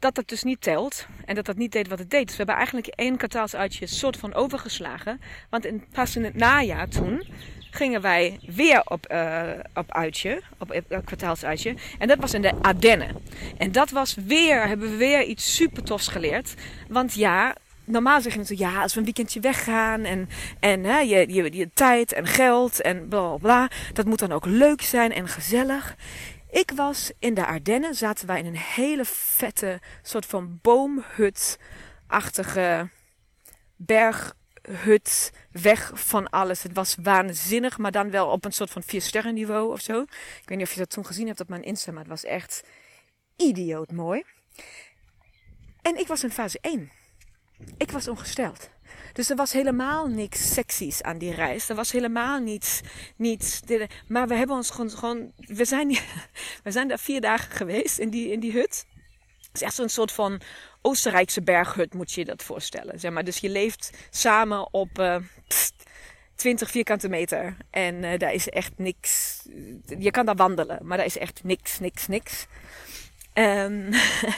dat 0.00 0.14
dat 0.14 0.28
dus 0.28 0.42
niet 0.42 0.60
telt. 0.60 1.06
En 1.24 1.34
dat 1.34 1.44
dat 1.46 1.56
niet 1.56 1.72
deed 1.72 1.88
wat 1.88 1.98
het 1.98 2.10
deed. 2.10 2.26
Dus 2.26 2.30
we 2.30 2.36
hebben 2.36 2.54
eigenlijk 2.54 2.86
één 2.86 3.16
kwartaalsuitje 3.16 3.86
soort 3.86 4.16
van 4.16 4.34
overgeslagen. 4.34 5.20
Want 5.50 5.64
in, 5.64 5.84
pas 5.92 6.16
in 6.16 6.24
het 6.24 6.34
najaar 6.34 6.88
toen 6.88 7.22
gingen 7.70 8.00
wij 8.00 8.38
weer 8.46 8.82
op, 8.84 9.12
uh, 9.12 9.42
op 9.74 9.92
uitje, 9.92 10.42
op 10.58 10.74
uh, 10.74 10.98
kwartaalsuitje. 11.04 11.74
En 11.98 12.08
dat 12.08 12.18
was 12.18 12.34
in 12.34 12.42
de 12.42 12.52
Ardennen. 12.62 13.16
En 13.58 13.72
dat 13.72 13.90
was 13.90 14.14
weer, 14.14 14.66
hebben 14.66 14.90
we 14.90 14.96
weer 14.96 15.24
iets 15.24 15.54
super 15.54 15.82
tofs 15.82 16.08
geleerd. 16.08 16.54
Want 16.88 17.14
ja, 17.14 17.54
normaal 17.84 18.20
zeg 18.20 18.32
je 18.32 18.38
natuurlijk, 18.38 18.70
ja, 18.70 18.82
als 18.82 18.92
we 18.92 18.98
een 18.98 19.04
weekendje 19.04 19.40
weggaan 19.40 20.04
en, 20.04 20.28
en 20.60 20.84
hè, 20.84 20.98
je, 20.98 21.32
je, 21.32 21.56
je 21.56 21.70
tijd 21.74 22.12
en 22.12 22.26
geld 22.26 22.80
en 22.80 23.08
bla 23.08 23.28
bla 23.28 23.36
bla, 23.36 23.70
dat 23.92 24.06
moet 24.06 24.18
dan 24.18 24.32
ook 24.32 24.46
leuk 24.46 24.82
zijn 24.82 25.12
en 25.12 25.28
gezellig. 25.28 25.96
Ik 26.50 26.70
was 26.70 27.12
in 27.18 27.34
de 27.34 27.46
Ardennen, 27.46 27.94
zaten 27.94 28.26
wij 28.26 28.38
in 28.38 28.46
een 28.46 28.56
hele 28.56 29.04
vette 29.04 29.80
soort 30.02 30.26
van 30.26 30.58
boomhut-achtige 30.62 32.88
berghut, 33.76 35.32
weg 35.50 35.90
van 35.94 36.30
alles. 36.30 36.62
Het 36.62 36.72
was 36.72 36.96
waanzinnig, 37.02 37.78
maar 37.78 37.92
dan 37.92 38.10
wel 38.10 38.28
op 38.28 38.44
een 38.44 38.52
soort 38.52 38.70
van 38.70 38.82
vier 38.82 39.02
sterren 39.02 39.34
niveau 39.34 39.72
of 39.72 39.80
zo. 39.80 40.02
Ik 40.02 40.42
weet 40.44 40.58
niet 40.58 40.66
of 40.66 40.72
je 40.72 40.78
dat 40.78 40.90
toen 40.90 41.06
gezien 41.06 41.26
hebt 41.26 41.40
op 41.40 41.48
mijn 41.48 41.62
Insta, 41.62 41.90
maar 41.90 42.00
het 42.00 42.10
was 42.10 42.24
echt 42.24 42.64
idioot 43.36 43.92
mooi. 43.92 44.24
En 45.82 45.98
ik 45.98 46.06
was 46.06 46.24
in 46.24 46.30
fase 46.30 46.58
1. 46.60 46.90
Ik 47.76 47.90
was 47.90 48.08
ongesteld. 48.08 48.70
Dus 49.12 49.30
er 49.30 49.36
was 49.36 49.52
helemaal 49.52 50.06
niks 50.06 50.52
seksies 50.52 51.02
aan 51.02 51.18
die 51.18 51.34
reis. 51.34 51.68
Er 51.68 51.74
was 51.74 51.92
helemaal 51.92 52.38
niets. 52.38 52.80
niets 53.16 53.60
maar 54.06 54.28
we 54.28 54.34
hebben 54.34 54.56
ons 54.56 54.70
gewoon. 54.70 54.90
gewoon 54.90 55.32
we, 55.36 55.64
zijn, 55.64 55.88
we 56.64 56.70
zijn 56.70 56.88
daar 56.88 56.98
vier 56.98 57.20
dagen 57.20 57.56
geweest 57.56 57.98
in 57.98 58.10
die, 58.10 58.32
in 58.32 58.40
die 58.40 58.52
hut. 58.52 58.86
Het 59.36 59.60
is 59.60 59.62
echt 59.62 59.74
zo'n 59.74 59.88
soort 59.88 60.12
van 60.12 60.40
Oostenrijkse 60.82 61.42
berghut, 61.42 61.94
moet 61.94 62.12
je 62.12 62.20
je 62.20 62.26
dat 62.26 62.42
voorstellen. 62.42 63.00
Zeg 63.00 63.12
maar. 63.12 63.24
Dus 63.24 63.38
je 63.38 63.48
leeft 63.48 63.90
samen 64.10 64.72
op. 64.72 64.98
Uh, 64.98 65.16
pst, 65.48 65.74
20 66.40 66.70
vierkante 66.70 67.08
meter. 67.08 67.56
En 67.70 68.02
uh, 68.02 68.18
daar 68.18 68.32
is 68.32 68.48
echt 68.48 68.72
niks. 68.76 69.42
Je 69.98 70.10
kan 70.10 70.26
daar 70.26 70.34
wandelen, 70.34 70.78
maar 70.82 70.96
daar 70.96 71.06
is 71.06 71.18
echt 71.18 71.40
niks, 71.44 71.78
niks, 71.78 72.06
niks. 72.06 72.46
Um, 73.34 73.90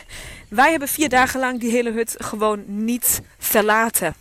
wij 0.61 0.71
hebben 0.71 0.89
vier 0.89 1.09
dagen 1.09 1.41
lang 1.41 1.61
die 1.61 1.71
hele 1.71 1.93
hut 1.93 2.15
gewoon 2.19 2.65
niet 2.67 3.21
verlaten. 3.39 4.15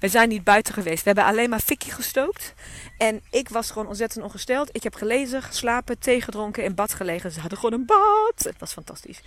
We 0.00 0.08
zijn 0.08 0.28
niet 0.28 0.44
buiten 0.44 0.74
geweest. 0.74 1.04
We 1.04 1.06
hebben 1.06 1.24
alleen 1.24 1.50
maar 1.50 1.60
fikkie 1.60 1.92
gestookt. 1.92 2.54
En 2.98 3.22
ik 3.30 3.48
was 3.48 3.70
gewoon 3.70 3.88
ontzettend 3.88 4.24
ongesteld. 4.24 4.68
Ik 4.72 4.82
heb 4.82 4.94
gelezen, 4.94 5.42
geslapen, 5.42 5.98
thee 5.98 6.20
gedronken, 6.20 6.64
in 6.64 6.74
bad 6.74 6.94
gelegen. 6.94 7.32
Ze 7.32 7.40
hadden 7.40 7.58
gewoon 7.58 7.80
een 7.80 7.86
bad. 7.86 8.44
Het 8.44 8.58
was 8.58 8.72
fantastisch. 8.72 9.22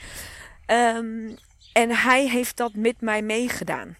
Um, 0.68 1.38
en 1.74 1.92
hij 1.92 2.30
heeft 2.30 2.58
dat 2.58 2.74
met 2.74 3.02
mij 3.02 3.22
meegedaan. 3.22 3.98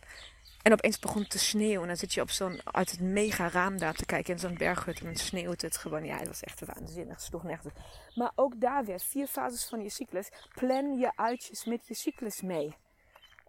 En 0.62 0.72
opeens 0.72 1.00
begon 1.00 1.22
het 1.22 1.32
te 1.32 1.40
sneeuwen. 1.40 1.82
En 1.82 1.88
dan 1.88 1.98
zit 1.98 2.14
je 2.14 2.22
op 2.22 2.30
zo'n, 2.32 2.62
uit 2.64 2.92
het 2.92 3.02
mega 3.02 3.50
raam 3.50 3.78
daar 3.78 3.94
te 3.94 4.06
kijken 4.06 4.34
in 4.34 4.40
zo'n 4.40 4.58
berghut. 4.58 5.00
En 5.00 5.06
dan 5.06 5.16
sneeuwt 5.16 5.62
het 5.62 5.78
gewoon. 5.78 6.06
Ja, 6.06 6.18
het 6.18 6.28
was 6.28 6.44
echt 6.44 6.62
waanzinnig. 6.66 7.22
Sloeg 7.22 7.44
nergens. 7.44 7.74
Maar 8.16 8.32
ook 8.36 8.62
daar 8.62 8.86
weer, 8.86 9.00
vier 9.00 9.28
fases 9.28 9.66
van 9.66 9.82
je 9.82 9.90
cyclus. 9.90 10.30
Plan 10.56 10.98
je 10.98 11.12
uitjes 11.16 11.66
met 11.66 11.88
je 11.88 11.94
cyclus 11.94 12.42
mee. 12.42 12.76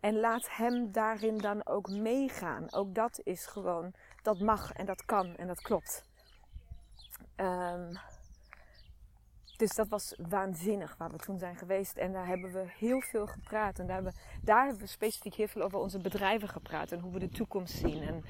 En 0.01 0.21
laat 0.21 0.49
hem 0.51 0.93
daarin 0.93 1.39
dan 1.39 1.67
ook 1.67 1.89
meegaan. 1.89 2.73
Ook 2.73 2.95
dat 2.95 3.21
is 3.23 3.47
gewoon, 3.47 3.93
dat 4.23 4.39
mag 4.39 4.73
en 4.73 4.87
dat 4.87 5.05
kan 5.05 5.37
en 5.37 5.47
dat 5.47 5.61
klopt. 5.61 6.05
Um, 7.37 7.99
dus 9.61 9.75
dat 9.75 9.89
was 9.89 10.15
waanzinnig 10.29 10.95
waar 10.99 11.11
we 11.11 11.17
toen 11.17 11.39
zijn 11.39 11.57
geweest. 11.57 11.97
En 11.97 12.13
daar 12.13 12.27
hebben 12.27 12.53
we 12.53 12.65
heel 12.79 13.01
veel 13.01 13.27
gepraat. 13.27 13.79
En 13.79 13.87
daar 13.87 13.95
hebben, 13.95 14.15
daar 14.43 14.77
we 14.77 14.87
specifiek 14.87 15.35
heel 15.35 15.49
veel 15.49 15.63
over 15.63 15.79
onze 15.79 15.99
bedrijven 15.99 16.49
gepraat. 16.49 16.93
En 16.93 16.99
hoe 16.99 17.13
we 17.13 17.19
de 17.19 17.29
toekomst 17.29 17.75
zien. 17.75 18.03
En 18.03 18.25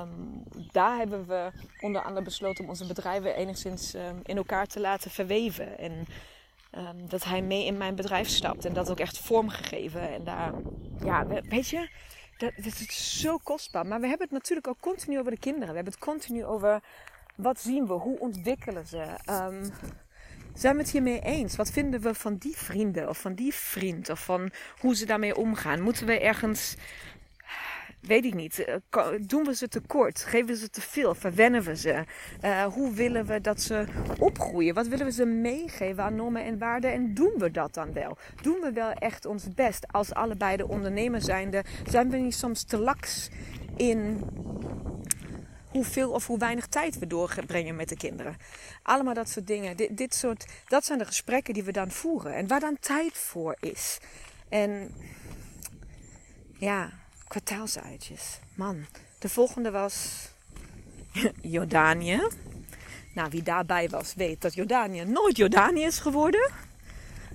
um, 0.00 0.42
daar 0.70 0.96
hebben 0.96 1.26
we 1.26 1.50
onder 1.80 2.02
andere 2.02 2.24
besloten 2.24 2.64
om 2.64 2.70
onze 2.70 2.86
bedrijven 2.86 3.34
enigszins 3.34 3.94
um, 3.94 4.20
in 4.22 4.36
elkaar 4.36 4.66
te 4.66 4.80
laten 4.80 5.10
verweven. 5.10 5.78
En 5.78 6.06
um, 6.76 7.08
dat 7.08 7.24
hij 7.24 7.42
mee 7.42 7.64
in 7.64 7.76
mijn 7.76 7.94
bedrijf 7.94 8.28
stapt. 8.28 8.64
En 8.64 8.72
dat 8.72 8.90
ook 8.90 9.00
echt 9.00 9.18
vormgegeven. 9.18 10.12
En 10.12 10.24
daar, 10.24 10.52
ja, 11.04 11.26
weet 11.26 11.68
je, 11.68 11.88
dat, 12.38 12.52
dat 12.56 12.80
is 12.80 13.20
zo 13.20 13.38
kostbaar. 13.38 13.86
Maar 13.86 14.00
we 14.00 14.06
hebben 14.06 14.26
het 14.26 14.36
natuurlijk 14.36 14.68
ook 14.68 14.80
continu 14.80 15.18
over 15.18 15.30
de 15.30 15.38
kinderen. 15.38 15.68
We 15.68 15.74
hebben 15.74 15.92
het 15.92 16.02
continu 16.02 16.44
over 16.44 16.80
wat 17.36 17.60
zien 17.60 17.86
we, 17.86 17.92
hoe 17.92 18.18
ontwikkelen 18.18 18.86
ze. 18.86 19.04
Um, 19.30 19.72
zijn 20.54 20.76
we 20.76 20.82
het 20.82 20.90
hiermee 20.90 21.20
eens? 21.20 21.56
Wat 21.56 21.70
vinden 21.70 22.00
we 22.00 22.14
van 22.14 22.36
die 22.36 22.56
vrienden 22.56 23.08
of 23.08 23.18
van 23.20 23.34
die 23.34 23.54
vriend 23.54 24.10
of 24.10 24.24
van 24.24 24.50
hoe 24.78 24.94
ze 24.94 25.06
daarmee 25.06 25.36
omgaan? 25.36 25.80
Moeten 25.80 26.06
we 26.06 26.20
ergens, 26.20 26.76
weet 28.02 28.24
ik 28.24 28.34
niet, 28.34 28.64
eh, 28.64 29.06
doen 29.20 29.44
we 29.44 29.54
ze 29.54 29.68
tekort? 29.68 30.24
Geven 30.24 30.46
we 30.46 30.56
ze 30.56 30.70
te 30.70 30.80
veel? 30.80 31.14
Verwennen 31.14 31.62
we 31.62 31.76
ze? 31.76 32.04
Uh, 32.44 32.64
hoe 32.64 32.92
willen 32.92 33.26
we 33.26 33.40
dat 33.40 33.60
ze 33.60 33.84
opgroeien? 34.18 34.74
Wat 34.74 34.86
willen 34.86 35.06
we 35.06 35.12
ze 35.12 35.24
meegeven 35.24 36.02
aan 36.02 36.14
normen 36.14 36.44
en 36.44 36.58
waarden? 36.58 36.92
En 36.92 37.14
doen 37.14 37.32
we 37.38 37.50
dat 37.50 37.74
dan 37.74 37.92
wel? 37.92 38.16
Doen 38.42 38.60
we 38.60 38.72
wel 38.72 38.92
echt 38.92 39.26
ons 39.26 39.54
best 39.54 39.92
als 39.92 40.14
allebei 40.14 40.56
de 40.56 40.68
ondernemer 40.68 41.22
zijnde? 41.22 41.64
Zijn 41.90 42.10
we 42.10 42.16
niet 42.16 42.34
soms 42.34 42.64
te 42.64 42.78
laks 42.78 43.30
in 43.76 44.20
hoeveel 45.70 46.10
of 46.10 46.26
hoe 46.26 46.38
weinig 46.38 46.66
tijd 46.66 46.98
we 46.98 47.06
doorbrengen 47.06 47.76
met 47.76 47.88
de 47.88 47.96
kinderen. 47.96 48.36
Allemaal 48.82 49.14
dat 49.14 49.28
soort 49.28 49.46
dingen. 49.46 49.76
Dit, 49.76 49.96
dit 49.96 50.14
soort, 50.14 50.46
dat 50.68 50.84
zijn 50.84 50.98
de 50.98 51.04
gesprekken 51.04 51.54
die 51.54 51.62
we 51.62 51.72
dan 51.72 51.90
voeren. 51.90 52.34
En 52.34 52.46
waar 52.46 52.60
dan 52.60 52.76
tijd 52.80 53.12
voor 53.12 53.56
is. 53.60 53.98
En 54.48 54.94
ja, 56.58 56.90
kwartaalsuitjes. 57.32 58.38
Man, 58.54 58.86
de 59.18 59.28
volgende 59.28 59.70
was 59.70 60.28
Jordanië. 61.56 62.20
Nou, 63.14 63.30
wie 63.30 63.42
daarbij 63.42 63.88
was, 63.88 64.14
weet 64.14 64.40
dat 64.40 64.54
Jordanië 64.54 65.04
nooit 65.04 65.36
Jordanië 65.36 65.84
is 65.84 65.98
geworden. 65.98 66.50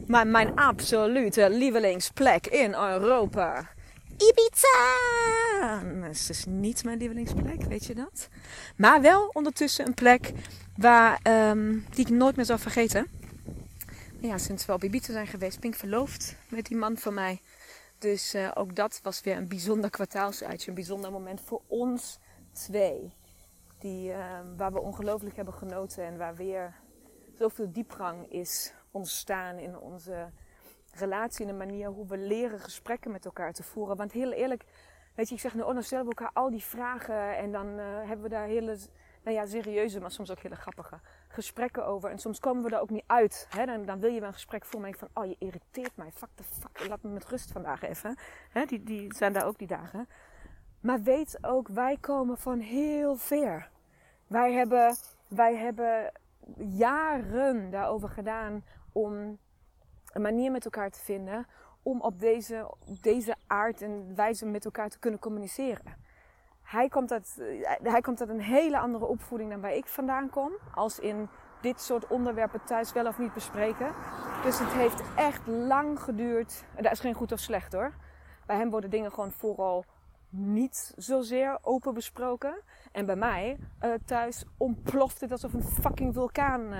Maar 0.08 0.28
mijn 0.28 0.56
absolute 0.56 1.50
lievelingsplek 1.50 2.48
in 2.48 2.74
Europa 2.74 3.70
Ibiza! 4.18 5.84
Dat 6.02 6.10
is 6.10 6.26
dus 6.26 6.46
niet 6.46 6.84
mijn 6.84 6.98
lievelingsplek, 6.98 7.62
weet 7.64 7.86
je 7.86 7.96
dat? 7.96 8.30
Maar 8.76 9.02
wel 9.02 9.30
ondertussen 9.34 9.86
een 9.86 9.94
plek 9.94 10.32
waar, 10.76 11.20
um, 11.24 11.86
die 11.90 12.06
ik 12.06 12.12
nooit 12.12 12.36
meer 12.36 12.46
zal 12.46 12.58
vergeten. 12.58 13.08
Ja, 14.20 14.38
sinds 14.38 14.66
we 14.66 14.74
op 14.74 14.84
Ibiza 14.84 15.12
zijn 15.12 15.28
geweest, 15.28 15.64
ik 15.64 15.76
verloofd 15.76 16.36
met 16.50 16.66
die 16.66 16.78
man 16.78 16.98
van 16.98 17.14
mij. 17.14 17.42
Dus 17.98 18.36
uh, 18.36 18.52
ook 18.54 18.76
dat 18.76 19.00
was 19.04 19.22
weer 19.22 19.38
een 19.38 19.48
bijzonder 19.48 19.90
kwartaalsuitje. 19.90 20.70
Een 20.70 20.76
bijzonder 20.76 21.12
moment 21.12 21.42
voor 21.42 21.62
ons 21.68 22.20
twee. 22.52 23.14
Die, 23.80 24.10
uh, 24.10 24.40
waar 24.58 24.74
we 24.74 24.80
ongelooflijk 24.80 25.36
hebben 25.36 25.54
genoten 25.54 26.04
en 26.04 26.18
waar 26.18 26.36
weer 26.36 26.76
zoveel 27.34 27.72
diepgang 27.72 28.32
is 28.32 28.74
ontstaan 28.92 29.58
in 29.58 29.78
onze 29.80 30.30
relatie 30.94 31.46
en 31.46 31.52
de 31.52 31.58
manier 31.58 31.90
hoe 31.90 32.08
we 32.08 32.18
leren 32.18 32.60
gesprekken 32.60 33.12
met 33.12 33.26
elkaar 33.26 33.54
te 33.54 33.64
voeren. 33.64 33.98
Want 33.98 34.12
heel 34.12 34.32
eerlijk, 34.32 34.64
weet 35.16 35.30
je, 35.30 35.36
ik 35.36 35.42
zeg 35.42 35.54
nou, 35.54 35.68
oh, 35.68 35.74
dan 35.74 35.84
stellen 35.84 36.06
we 36.06 36.16
elkaar 36.16 36.34
al 36.34 36.50
die 36.50 36.64
vragen 36.64 37.38
en 37.38 37.52
dan 37.52 37.68
uh, 37.68 37.86
hebben 37.98 38.22
we 38.22 38.30
daar 38.30 38.48
hele, 38.48 38.78
nou 39.24 39.36
ja, 39.36 39.46
serieuze, 39.46 40.00
maar 40.00 40.12
soms 40.12 40.32
ook 40.32 40.40
hele 40.40 40.56
grappige 40.56 41.00
gesprekken 41.38 41.86
over. 41.86 42.10
En 42.10 42.19
soms 42.19 42.39
komen 42.39 42.63
we 42.63 42.76
er 42.76 42.82
ook 42.82 42.89
niet 42.89 43.04
uit. 43.08 43.47
Hè? 43.50 43.65
Dan, 43.65 43.86
dan 43.86 44.00
wil 44.00 44.12
je 44.12 44.19
wel 44.19 44.28
een 44.28 44.34
gesprek 44.34 44.65
voeren, 44.65 44.95
van, 44.95 45.08
oh, 45.13 45.26
je 45.26 45.36
irriteert 45.39 45.95
mij, 45.95 46.12
fuck 46.12 46.30
the 46.36 46.43
fuck, 46.43 46.88
laat 46.88 47.04
me 47.04 47.10
met 47.10 47.26
rust 47.26 47.52
vandaag 47.52 47.82
even. 47.82 48.17
Hè? 48.50 48.65
Die, 48.65 48.84
die 48.84 49.15
zijn 49.15 49.34
daar 49.34 49.45
ook 49.45 49.58
die 49.58 49.67
dagen. 49.67 50.08
Maar 50.80 51.02
weet 51.02 51.38
ook, 51.41 51.67
wij 51.67 51.97
komen 52.00 52.38
van 52.38 52.60
heel 52.60 53.15
ver. 53.15 53.69
Wij 54.28 54.54
hebben, 54.54 54.95
wij 55.28 55.56
hebben 55.56 56.12
jaren 56.58 57.69
daarover 57.71 58.10
gedaan 58.10 58.63
om 58.91 59.38
een 60.13 60.21
manier 60.21 60.52
met 60.52 60.65
elkaar 60.65 60.89
te 60.89 61.00
vinden 61.00 61.47
om 61.82 62.02
op 62.02 62.19
deze, 62.19 62.73
deze 63.02 63.36
aard 63.47 63.82
en 63.82 64.15
wijze 64.15 64.45
met 64.45 64.65
elkaar 64.65 64.89
te 64.89 65.00
kunnen 65.00 65.19
communiceren. 65.19 66.06
Hij 66.68 66.90
komt, 66.90 67.12
uit, 67.12 67.38
eh, 67.40 67.92
hij 67.92 68.02
komt 68.02 68.20
een 68.20 68.42
hele 68.42 68.80
andere 68.80 69.06
opvoeding 69.06 69.50
dan 69.50 69.62
waar 69.62 69.74
ik 69.74 69.86
vandaan 69.86 70.30
kom. 70.30 70.52
Als 70.76 71.00
in 71.00 71.30
dit 71.62 71.82
soort 71.82 72.08
onderwerpen 72.08 72.64
thuis 72.66 72.94
wel 72.94 73.08
of 73.08 73.20
niet 73.20 73.34
bespreken. 73.34 73.92
Dus 74.44 74.60
het 74.60 74.72
heeft 74.72 75.02
echt 75.16 75.48
lang 75.48 76.00
geduurd. 76.00 76.64
En 76.76 76.84
daar 76.84 76.92
is 76.92 77.00
geen 77.00 77.14
goed 77.14 77.32
of 77.32 77.40
slecht 77.40 77.74
hoor. 77.74 77.94
Bij 78.46 78.56
hem 78.56 78.70
worden 78.70 78.90
dingen 78.90 79.12
gewoon 79.12 79.32
vooral 79.32 79.86
niet 80.30 80.94
zozeer 80.98 81.58
open 81.62 81.94
besproken. 81.94 82.62
En 82.92 83.06
bij 83.06 83.16
mij 83.16 83.58
uh, 83.82 83.94
thuis 84.06 84.46
ontploft 84.58 85.22
het 85.22 85.32
alsof 85.32 85.54
een 85.54 85.64
fucking 85.64 86.14
vulkaan 86.14 86.74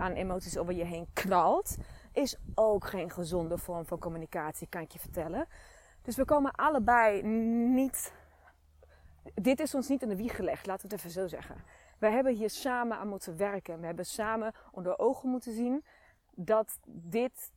aan 0.00 0.12
emoties 0.12 0.58
over 0.58 0.74
je 0.74 0.84
heen 0.84 1.06
knalt 1.12 1.76
is 2.12 2.36
ook 2.54 2.86
geen 2.86 3.10
gezonde 3.10 3.58
vorm 3.58 3.86
van 3.86 3.98
communicatie, 3.98 4.66
kan 4.68 4.80
ik 4.80 4.92
je 4.92 4.98
vertellen. 4.98 5.46
Dus 6.02 6.16
we 6.16 6.24
komen 6.24 6.52
allebei 6.52 7.22
niet. 7.22 8.12
Dit 9.34 9.60
is 9.60 9.74
ons 9.74 9.88
niet 9.88 10.02
in 10.02 10.08
de 10.08 10.16
wieg 10.16 10.36
gelegd, 10.36 10.66
laten 10.66 10.88
we 10.88 10.94
het 10.94 11.04
even 11.04 11.20
zo 11.20 11.28
zeggen. 11.28 11.56
We 11.98 12.06
hebben 12.06 12.34
hier 12.34 12.50
samen 12.50 12.98
aan 12.98 13.08
moeten 13.08 13.36
werken. 13.36 13.80
We 13.80 13.86
hebben 13.86 14.06
samen 14.06 14.52
onder 14.70 14.98
ogen 14.98 15.28
moeten 15.28 15.52
zien 15.52 15.84
dat 16.34 16.78
dit 16.86 17.52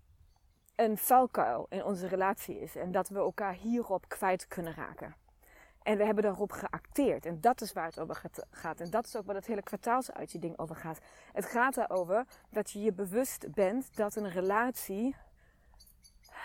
een 0.76 0.98
vuilkuil 0.98 1.66
in 1.70 1.84
onze 1.84 2.08
relatie 2.08 2.60
is. 2.60 2.76
En 2.76 2.92
dat 2.92 3.10
we 3.10 3.18
elkaar 3.18 3.54
hierop 3.54 4.08
kwijt 4.08 4.48
kunnen 4.48 4.74
raken. 4.74 5.16
En 5.84 5.98
we 5.98 6.06
hebben 6.06 6.24
daarop 6.24 6.52
geacteerd. 6.52 7.26
En 7.26 7.42
dat 7.42 7.62
is 7.62 7.74
waar 7.74 7.86
het 7.86 8.00
over 8.00 8.22
gaat. 8.52 8.80
En 8.80 8.90
dat 8.90 9.06
is 9.06 9.16
ook 9.16 9.26
waar 9.26 9.36
het 9.36 9.46
hele 9.46 9.64
kwartaalsuitje 9.64 10.40
ding 10.40 10.58
over 10.58 10.76
gaat. 10.76 11.00
Het 11.34 11.46
gaat 11.46 11.78
erover 11.78 12.26
dat 12.50 12.72
je 12.72 12.82
je 12.82 12.94
bewust 12.94 13.54
bent 13.54 13.96
dat 13.96 14.16
een 14.16 14.30
relatie, 14.30 15.16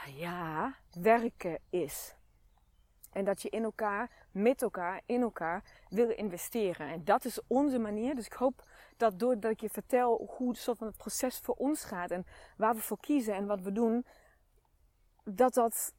ja, 0.06 0.74
werken 1.00 1.58
is. 1.70 2.14
En 3.12 3.24
dat 3.24 3.42
je 3.42 3.48
in 3.48 3.62
elkaar, 3.62 4.10
met 4.30 4.62
elkaar, 4.62 5.00
in 5.06 5.22
elkaar 5.22 5.62
wil 5.88 6.10
investeren. 6.10 6.88
En 6.88 7.04
dat 7.04 7.24
is 7.24 7.40
onze 7.46 7.78
manier. 7.78 8.14
Dus 8.14 8.26
ik 8.26 8.32
hoop 8.32 8.62
dat 8.96 9.18
doordat 9.18 9.50
ik 9.50 9.60
je 9.60 9.68
vertel 9.68 10.30
hoe 10.36 10.56
soort 10.56 10.78
van 10.78 10.86
het 10.86 10.96
proces 10.96 11.38
voor 11.38 11.54
ons 11.54 11.84
gaat 11.84 12.10
en 12.10 12.26
waar 12.56 12.74
we 12.74 12.80
voor 12.80 13.00
kiezen 13.00 13.34
en 13.34 13.46
wat 13.46 13.60
we 13.60 13.72
doen, 13.72 14.04
dat 15.24 15.54
dat 15.54 15.92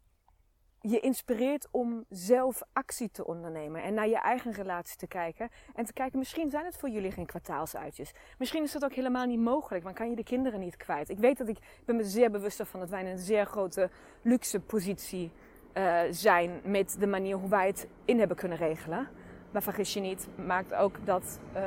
je 0.89 0.99
inspireert 0.99 1.67
om 1.71 2.06
zelf 2.10 2.62
actie 2.73 3.12
te 3.12 3.26
ondernemen 3.26 3.84
en 3.84 3.93
naar 3.93 4.08
je 4.08 4.19
eigen 4.19 4.52
relatie 4.52 4.97
te 4.97 5.08
kijken. 5.08 5.49
En 5.76 5.86
te 5.86 5.93
kijken, 5.93 6.19
misschien 6.19 6.49
zijn 6.49 6.65
het 6.65 6.78
voor 6.78 6.89
jullie 6.89 7.12
geen 7.12 7.26
kwartaalsuitjes. 7.26 8.12
Misschien 8.38 8.63
is 8.63 8.71
dat 8.71 8.84
ook 8.84 8.93
helemaal 8.93 9.26
niet 9.26 9.39
mogelijk, 9.39 9.84
want 9.84 9.95
kan 9.95 10.10
je 10.10 10.15
de 10.15 10.23
kinderen 10.23 10.60
niet 10.60 10.78
kwijt. 10.78 11.10
Ik 11.10 11.19
weet 11.19 11.38
dat 11.38 11.47
ik, 11.47 11.58
ik 11.58 11.86
ben 11.86 11.95
me 11.95 12.04
zeer 12.04 12.32
bewust 12.32 12.62
van 12.63 12.80
dat 12.80 12.89
wij 12.89 13.02
in 13.02 13.08
een 13.08 13.17
zeer 13.17 13.45
grote 13.45 13.89
luxe 14.21 14.60
positie 14.60 15.32
uh, 15.74 16.00
zijn 16.10 16.62
met 16.64 16.96
de 17.00 17.08
manier 17.08 17.36
hoe 17.36 17.50
wij 17.50 17.68
het 17.68 17.88
in 18.06 18.20
hebben 18.20 18.38
kunnen 18.38 18.58
regelen. 18.58 19.08
Maar 19.52 19.64
vergis 19.64 19.94
je 19.94 20.00
niet, 20.00 20.28
maakt 20.46 20.74
ook 20.74 20.96
dat. 21.04 21.40
Uh... 21.56 21.62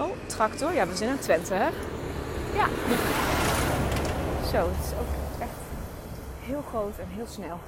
Oh, 0.00 0.16
tractor. 0.26 0.72
Ja, 0.72 0.86
we 0.86 0.96
zijn 0.96 1.10
in 1.10 1.18
Twente, 1.18 1.54
hè? 1.54 1.68
Ja. 2.54 2.66
Zo, 4.50 4.68
het 4.68 4.84
is 4.84 4.92
ook 4.92 5.40
echt 5.40 5.60
heel 6.40 6.62
groot 6.62 6.98
en 6.98 7.06
heel 7.06 7.26
snel 7.26 7.58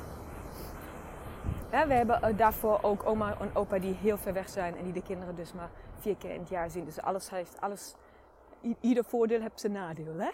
we 1.72 1.94
hebben 1.94 2.22
eh, 2.22 2.36
daarvoor 2.36 2.78
ook 2.82 3.06
oma 3.06 3.36
en 3.40 3.50
opa 3.54 3.78
die 3.78 3.94
heel 3.94 4.18
ver 4.18 4.32
weg 4.32 4.48
zijn 4.48 4.76
en 4.76 4.84
die 4.84 4.92
de 4.92 5.02
kinderen 5.02 5.36
dus 5.36 5.52
maar 5.52 5.70
vier 5.98 6.16
keer 6.16 6.30
in 6.30 6.40
het 6.40 6.48
jaar 6.48 6.70
zien. 6.70 6.84
Dus 6.84 7.00
alles 7.00 7.30
heeft, 7.30 7.60
alles, 7.60 7.94
ieder 8.80 9.04
voordeel 9.04 9.40
heeft 9.40 9.60
zijn 9.60 9.72
nadeel. 9.72 10.18
Hè? 10.18 10.30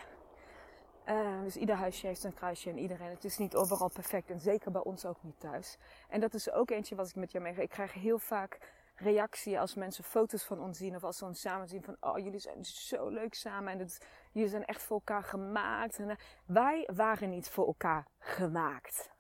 Uh, 1.09 1.43
dus 1.43 1.57
ieder 1.57 1.75
huisje 1.75 2.07
heeft 2.07 2.21
zijn 2.21 2.35
kruisje 2.35 2.71
en 2.71 2.79
iedereen. 2.79 3.11
Het 3.11 3.25
is 3.25 3.39
niet 3.39 3.57
overal 3.57 3.91
perfect 3.91 4.31
en 4.31 4.41
zeker 4.41 4.71
bij 4.71 4.83
ons 4.83 5.05
ook 5.05 5.23
niet 5.23 5.41
thuis. 5.41 5.77
En 6.09 6.21
dat 6.21 6.35
is 6.35 6.51
ook 6.51 6.71
eentje 6.71 6.95
wat 6.95 7.09
ik 7.09 7.15
met 7.15 7.33
jou 7.33 7.45
meega. 7.45 7.63
Ik 7.63 7.69
krijg 7.69 7.93
heel 7.93 8.19
vaak 8.19 8.59
reactie 8.95 9.61
als 9.61 9.75
mensen 9.75 10.05
foto's 10.05 10.45
van 10.45 10.61
ons 10.61 10.79
zien 10.79 10.97
of 10.97 11.05
als 11.05 11.19
ze 11.19 11.25
ons 11.25 11.41
samen 11.41 11.69
zien 11.69 11.83
van 11.83 11.97
oh 12.01 12.19
jullie 12.19 12.39
zijn 12.39 12.65
zo 12.65 13.09
leuk 13.09 13.35
samen 13.35 13.73
en 13.73 13.89
jullie 14.33 14.49
zijn 14.49 14.65
echt 14.65 14.83
voor 14.83 14.97
elkaar 14.97 15.25
gemaakt. 15.25 15.99
En, 15.99 16.09
uh, 16.09 16.15
wij 16.47 16.89
waren 16.95 17.31
niet 17.31 17.49
voor 17.49 17.67
elkaar 17.67 18.07
gemaakt. 18.19 19.11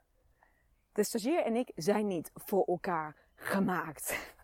De 0.92 1.02
stagiair 1.02 1.44
en 1.44 1.56
ik 1.56 1.72
zijn 1.74 2.06
niet 2.06 2.30
voor 2.34 2.64
elkaar 2.64 3.16
gemaakt. 3.34 4.34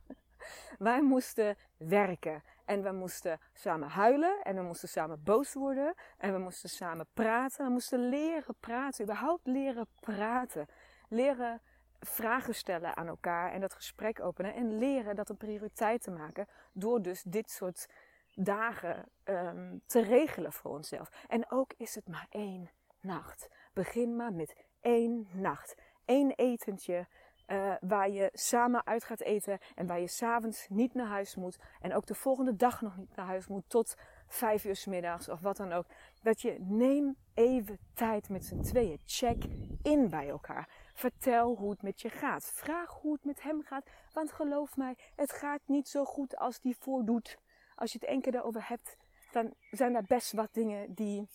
Wij 0.79 1.03
moesten 1.03 1.57
werken. 1.77 2.43
En 2.65 2.83
we 2.83 2.93
moesten 2.93 3.41
samen 3.53 3.89
huilen. 3.89 4.43
En 4.43 4.57
we 4.57 4.63
moesten 4.63 4.89
samen 4.89 5.23
boos 5.23 5.53
worden. 5.53 5.95
En 6.19 6.33
we 6.33 6.39
moesten 6.39 6.69
samen 6.69 7.07
praten. 7.15 7.65
We 7.65 7.71
moesten 7.71 8.09
leren 8.09 8.55
praten. 8.61 9.05
Überhaupt 9.05 9.47
leren 9.47 9.87
praten. 10.01 10.67
Leren 11.09 11.61
vragen 12.01 12.55
stellen 12.55 12.97
aan 12.97 13.07
elkaar. 13.07 13.53
En 13.53 13.61
dat 13.61 13.75
gesprek 13.75 14.21
openen. 14.21 14.55
En 14.55 14.79
leren 14.79 15.17
dat 15.17 15.29
een 15.29 15.37
prioriteit 15.37 16.03
te 16.03 16.11
maken. 16.11 16.47
Door 16.73 17.03
dus 17.03 17.23
dit 17.23 17.51
soort 17.51 17.89
dagen 18.35 19.09
um, 19.25 19.83
te 19.87 20.01
regelen 20.01 20.53
voor 20.53 20.71
onszelf. 20.71 21.11
En 21.29 21.51
ook 21.51 21.73
is 21.77 21.95
het 21.95 22.09
maar 22.09 22.27
één 22.31 22.71
nacht. 23.01 23.49
Begin 23.73 24.17
maar 24.17 24.33
met 24.33 24.55
één 24.81 25.29
nacht. 25.33 25.75
Eén 26.05 26.33
etentje 26.37 27.07
uh, 27.47 27.75
waar 27.81 28.11
je 28.11 28.31
samen 28.33 28.87
uit 28.87 29.05
gaat 29.05 29.21
eten 29.21 29.59
en 29.75 29.87
waar 29.87 30.01
je 30.01 30.07
s'avonds 30.07 30.67
niet 30.69 30.95
naar 30.95 31.07
huis 31.07 31.37
moet 31.37 31.59
en 31.81 31.95
ook 31.95 32.07
de 32.07 32.15
volgende 32.15 32.57
dag 32.57 32.81
nog 32.81 32.97
niet 32.97 33.17
naar 33.17 33.27
huis 33.27 33.47
moet 33.47 33.65
tot 33.69 33.97
vijf 34.27 34.65
uur 34.65 34.77
s 34.77 34.87
middags 34.87 35.29
of 35.29 35.41
wat 35.41 35.57
dan 35.57 35.73
ook. 35.73 35.87
Dat 36.23 36.41
je 36.41 36.57
neem 36.59 37.17
even 37.35 37.79
tijd 37.95 38.29
met 38.29 38.45
z'n 38.45 38.61
tweeën. 38.61 39.01
Check 39.05 39.45
in 39.83 40.11
bij 40.11 40.29
elkaar. 40.29 40.69
Vertel 40.95 41.55
hoe 41.57 41.71
het 41.71 41.83
met 41.83 42.01
je 42.01 42.09
gaat. 42.09 42.45
Vraag 42.45 42.91
hoe 42.91 43.13
het 43.13 43.25
met 43.25 43.43
hem 43.43 43.63
gaat. 43.63 43.87
Want 44.13 44.33
geloof 44.33 44.77
mij, 44.77 44.97
het 45.15 45.33
gaat 45.33 45.61
niet 45.65 45.89
zo 45.89 46.05
goed 46.05 46.37
als 46.37 46.61
die 46.61 46.77
voordoet. 46.79 47.39
Als 47.75 47.93
je 47.93 47.99
het 47.99 48.09
één 48.09 48.21
keer 48.21 48.33
daarover 48.33 48.69
hebt, 48.69 48.97
dan 49.33 49.55
zijn 49.71 49.95
er 49.95 50.05
best 50.07 50.33
wat 50.33 50.55
dingen 50.55 50.95
die 50.95 51.29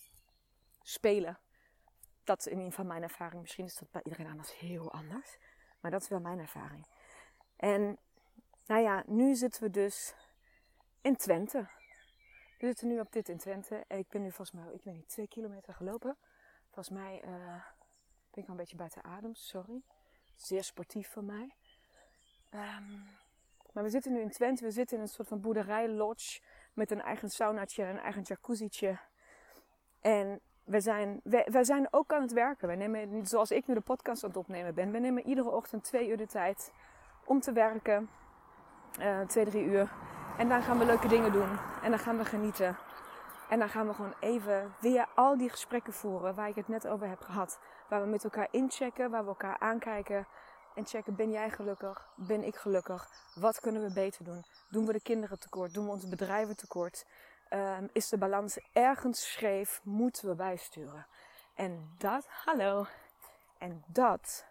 spelen. 0.82 1.38
Dat 2.24 2.38
is 2.38 2.46
in 2.46 2.52
ieder 2.52 2.70
geval 2.70 2.84
mijn 2.84 3.02
ervaring. 3.02 3.40
Misschien 3.40 3.64
is 3.64 3.76
dat 3.76 3.90
bij 3.90 4.02
iedereen 4.04 4.30
anders 4.30 4.58
heel 4.58 4.92
anders. 4.92 5.38
Maar 5.80 5.90
dat 5.90 6.02
is 6.02 6.08
wel 6.08 6.20
mijn 6.20 6.38
ervaring. 6.38 6.86
En 7.56 7.98
nou 8.66 8.82
ja, 8.82 9.02
nu 9.06 9.34
zitten 9.34 9.62
we 9.62 9.70
dus 9.70 10.14
in 11.00 11.16
Twente. 11.16 11.68
We 12.58 12.66
zitten 12.66 12.88
nu 12.88 13.00
op 13.00 13.12
dit 13.12 13.28
in 13.28 13.38
Twente. 13.38 13.84
Ik 13.88 14.08
ben 14.08 14.22
nu 14.22 14.32
volgens 14.32 14.52
mij, 14.52 14.74
ik 14.74 14.82
weet 14.82 14.94
niet, 14.94 15.08
twee 15.08 15.28
kilometer 15.28 15.74
gelopen. 15.74 16.16
Volgens 16.64 16.98
mij 16.98 17.22
uh, 17.24 17.64
ben 18.30 18.42
ik 18.42 18.44
al 18.44 18.50
een 18.50 18.56
beetje 18.56 18.76
buiten 18.76 19.04
adem, 19.04 19.34
sorry. 19.34 19.82
Zeer 20.36 20.64
sportief 20.64 21.12
van 21.12 21.24
mij. 21.24 21.54
Um, 22.50 23.18
maar 23.72 23.82
we 23.82 23.90
zitten 23.90 24.12
nu 24.12 24.20
in 24.20 24.30
Twente. 24.30 24.64
We 24.64 24.70
zitten 24.70 24.96
in 24.96 25.02
een 25.02 25.08
soort 25.08 25.28
van 25.28 25.40
boerderij 25.40 25.88
lodge. 25.88 26.40
Met 26.72 26.90
een 26.90 27.02
eigen 27.02 27.30
saunaatje 27.30 27.82
en 27.82 27.88
een 27.88 28.02
eigen 28.02 28.22
jacuzzietje. 28.22 28.98
En 30.00 30.40
we 30.70 30.80
zijn, 30.80 31.20
wij, 31.24 31.64
zijn 31.64 31.88
ook 31.90 32.12
aan 32.12 32.22
het 32.22 32.32
werken. 32.32 32.68
We 32.68 32.74
nemen, 32.74 33.26
zoals 33.26 33.50
ik 33.50 33.66
nu 33.66 33.74
de 33.74 33.80
podcast 33.80 34.22
aan 34.22 34.28
het 34.28 34.38
opnemen 34.38 34.74
ben, 34.74 34.90
we 34.90 34.98
nemen 34.98 35.26
iedere 35.26 35.50
ochtend 35.50 35.84
twee 35.84 36.08
uur 36.08 36.16
de 36.16 36.26
tijd 36.26 36.72
om 37.24 37.40
te 37.40 37.52
werken. 37.52 38.10
Uh, 39.00 39.20
twee, 39.20 39.44
drie 39.44 39.64
uur. 39.64 39.92
En 40.38 40.48
dan 40.48 40.62
gaan 40.62 40.78
we 40.78 40.84
leuke 40.84 41.08
dingen 41.08 41.32
doen. 41.32 41.48
En 41.82 41.90
dan 41.90 41.98
gaan 41.98 42.16
we 42.16 42.24
genieten. 42.24 42.76
En 43.48 43.58
dan 43.58 43.68
gaan 43.68 43.86
we 43.86 43.94
gewoon 43.94 44.14
even 44.20 44.74
weer 44.80 45.06
al 45.14 45.36
die 45.36 45.50
gesprekken 45.50 45.92
voeren 45.92 46.34
waar 46.34 46.48
ik 46.48 46.54
het 46.54 46.68
net 46.68 46.86
over 46.88 47.08
heb 47.08 47.20
gehad. 47.20 47.58
Waar 47.88 48.02
we 48.02 48.08
met 48.08 48.24
elkaar 48.24 48.48
inchecken, 48.50 49.10
waar 49.10 49.22
we 49.22 49.28
elkaar 49.28 49.56
aankijken. 49.58 50.26
En 50.74 50.86
checken, 50.86 51.14
ben 51.14 51.30
jij 51.30 51.50
gelukkig? 51.50 52.08
Ben 52.14 52.44
ik 52.44 52.56
gelukkig? 52.56 53.08
Wat 53.34 53.60
kunnen 53.60 53.82
we 53.82 53.92
beter 53.92 54.24
doen? 54.24 54.44
Doen 54.68 54.86
we 54.86 54.92
de 54.92 55.02
kinderen 55.02 55.38
tekort? 55.38 55.74
Doen 55.74 55.84
we 55.84 55.90
onze 55.90 56.08
bedrijven 56.08 56.56
tekort? 56.56 57.04
Um, 57.50 57.88
is 57.92 58.08
de 58.08 58.18
balans 58.18 58.58
ergens 58.72 59.32
scheef, 59.32 59.80
moeten 59.84 60.28
we 60.28 60.34
bijsturen. 60.34 61.06
En 61.54 61.94
dat, 61.98 62.26
hallo, 62.28 62.86
en 63.58 63.84
dat, 63.86 64.44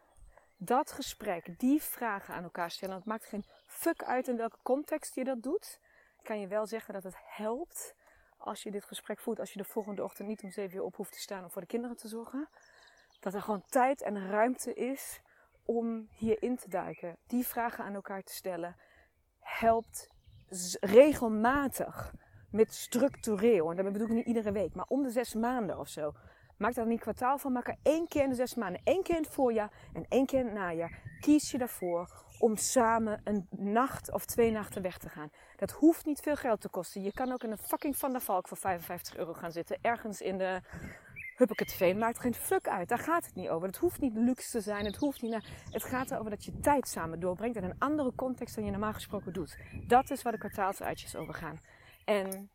dat 0.58 0.92
gesprek, 0.92 1.60
die 1.60 1.82
vragen 1.82 2.34
aan 2.34 2.44
elkaar 2.44 2.72
stellen, 2.72 2.96
het 2.96 3.06
maakt 3.06 3.26
geen 3.26 3.46
fuck 3.66 4.04
uit 4.04 4.28
in 4.28 4.38
welke 4.38 4.58
context 4.62 5.16
je 5.16 5.24
dat 5.24 5.44
doet. 5.44 5.80
Kan 6.24 6.40
je 6.40 6.48
wel 6.48 6.68
zeggen 6.68 6.94
dat 6.94 7.04
het 7.04 7.16
helpt 7.18 7.96
als 8.38 8.64
je 8.64 8.72
dit 8.72 8.84
gesprek 8.84 9.20
voert, 9.20 9.40
als 9.40 9.54
je 9.54 9.60
de 9.60 9.66
volgende 9.66 10.04
ochtend 10.04 10.28
niet 10.28 10.44
om 10.44 10.52
zeven 10.52 10.78
uur 10.78 10.84
op 10.84 10.96
hoeft 10.96 11.12
te 11.12 11.20
staan 11.20 11.44
om 11.44 11.50
voor 11.50 11.62
de 11.62 11.68
kinderen 11.68 11.98
te 11.98 12.08
zorgen. 12.08 12.50
Dat 13.20 13.34
er 13.34 13.42
gewoon 13.42 13.64
tijd 13.70 14.02
en 14.02 14.30
ruimte 14.30 14.74
is 14.74 15.22
om 15.66 16.08
hierin 16.12 16.58
te 16.58 16.70
duiken. 16.70 17.18
Die 17.28 17.48
vragen 17.48 17.84
aan 17.84 17.94
elkaar 17.94 18.24
te 18.24 18.34
stellen 18.34 18.76
helpt 19.40 20.08
regelmatig 20.80 22.14
met 22.52 22.74
structureel. 22.74 23.70
En 23.70 23.76
daarmee 23.76 23.94
bedoel 23.94 24.08
ik 24.08 24.14
niet 24.14 24.26
iedere 24.26 24.52
week, 24.52 24.76
maar 24.76 24.86
om 24.88 25.04
de 25.04 25.10
zes 25.10 25.34
maanden 25.34 25.80
of 25.80 25.88
zo. 25.88 26.14
Maak 26.58 26.74
daar 26.74 26.88
niet 26.88 27.00
kwartaal 27.00 27.38
van, 27.38 27.52
maak 27.52 27.68
er 27.68 27.78
één 27.84 28.08
keer 28.08 28.24
in 28.24 28.30
de 28.30 28.36
zes 28.36 28.56
maanden. 28.56 28.82
één 28.84 29.04
keer 29.04 29.16
in 29.16 29.22
het 29.22 29.32
voorjaar 29.32 29.72
en 29.94 30.06
één 30.10 30.26
keer 30.26 30.40
in 30.40 30.46
het 30.46 30.56
najaar. 30.56 31.02
Kies 31.20 31.52
je 31.52 31.58
daarvoor 31.58 32.10
om 32.40 32.56
samen 32.56 33.22
een 33.24 33.48
nacht 33.50 34.12
of 34.14 34.26
twee 34.26 34.52
nachten 34.52 34.82
weg 34.82 34.98
te 34.98 35.10
gaan. 35.10 35.32
Dat 35.56 35.72
hoeft 35.72 36.06
niet 36.06 36.20
veel 36.20 36.36
geld 36.36 36.62
te 36.62 36.70
kosten. 36.70 37.02
Je 37.02 37.14
kan 37.14 37.32
ook 37.32 37.44
in 37.44 37.52
een 37.52 37.58
fucking 37.58 37.98
Van 37.98 38.12
der 38.12 38.22
Valk 38.22 38.48
voor 38.48 38.58
55 38.58 39.18
euro 39.18 39.34
gaan 39.34 39.52
zitten. 39.52 39.78
Ergens 39.82 40.22
in 40.22 40.38
de 40.38 40.62
Huppakee 41.40 41.96
Maakt 41.96 42.20
geen 42.20 42.34
fuck 42.34 42.68
uit. 42.68 42.90
Daar 42.90 43.00
gaat 43.00 43.26
het 43.26 43.36
niet 43.36 43.50
over. 43.50 43.68
Het 43.68 43.78
hoeft 43.78 44.00
niet 44.00 44.14
luxe 44.16 44.52
te 44.52 44.62
zijn. 44.62 44.86
Het, 44.86 44.96
hoeft 44.96 45.22
niet 45.22 45.32
naar... 45.32 45.46
het 45.72 45.84
gaat 45.84 46.12
erover 46.12 46.30
dat 46.30 46.46
je 46.46 46.60
tijd 46.60 46.88
samen 46.88 47.20
doorbrengt 47.20 47.58
in 47.58 47.64
een 47.64 47.80
andere 47.80 48.12
context 48.16 48.56
dan 48.56 48.66
je 48.66 48.72
normaal 48.72 48.94
gesproken 48.94 49.34
doet. 49.34 49.58
Dat 49.88 50.12
is 50.12 50.22
waar 50.22 50.32
de 50.32 50.38
kwartaalsuitjes 50.38 51.16
over 51.16 51.34
gaan. 51.34 51.60
En 52.10 52.50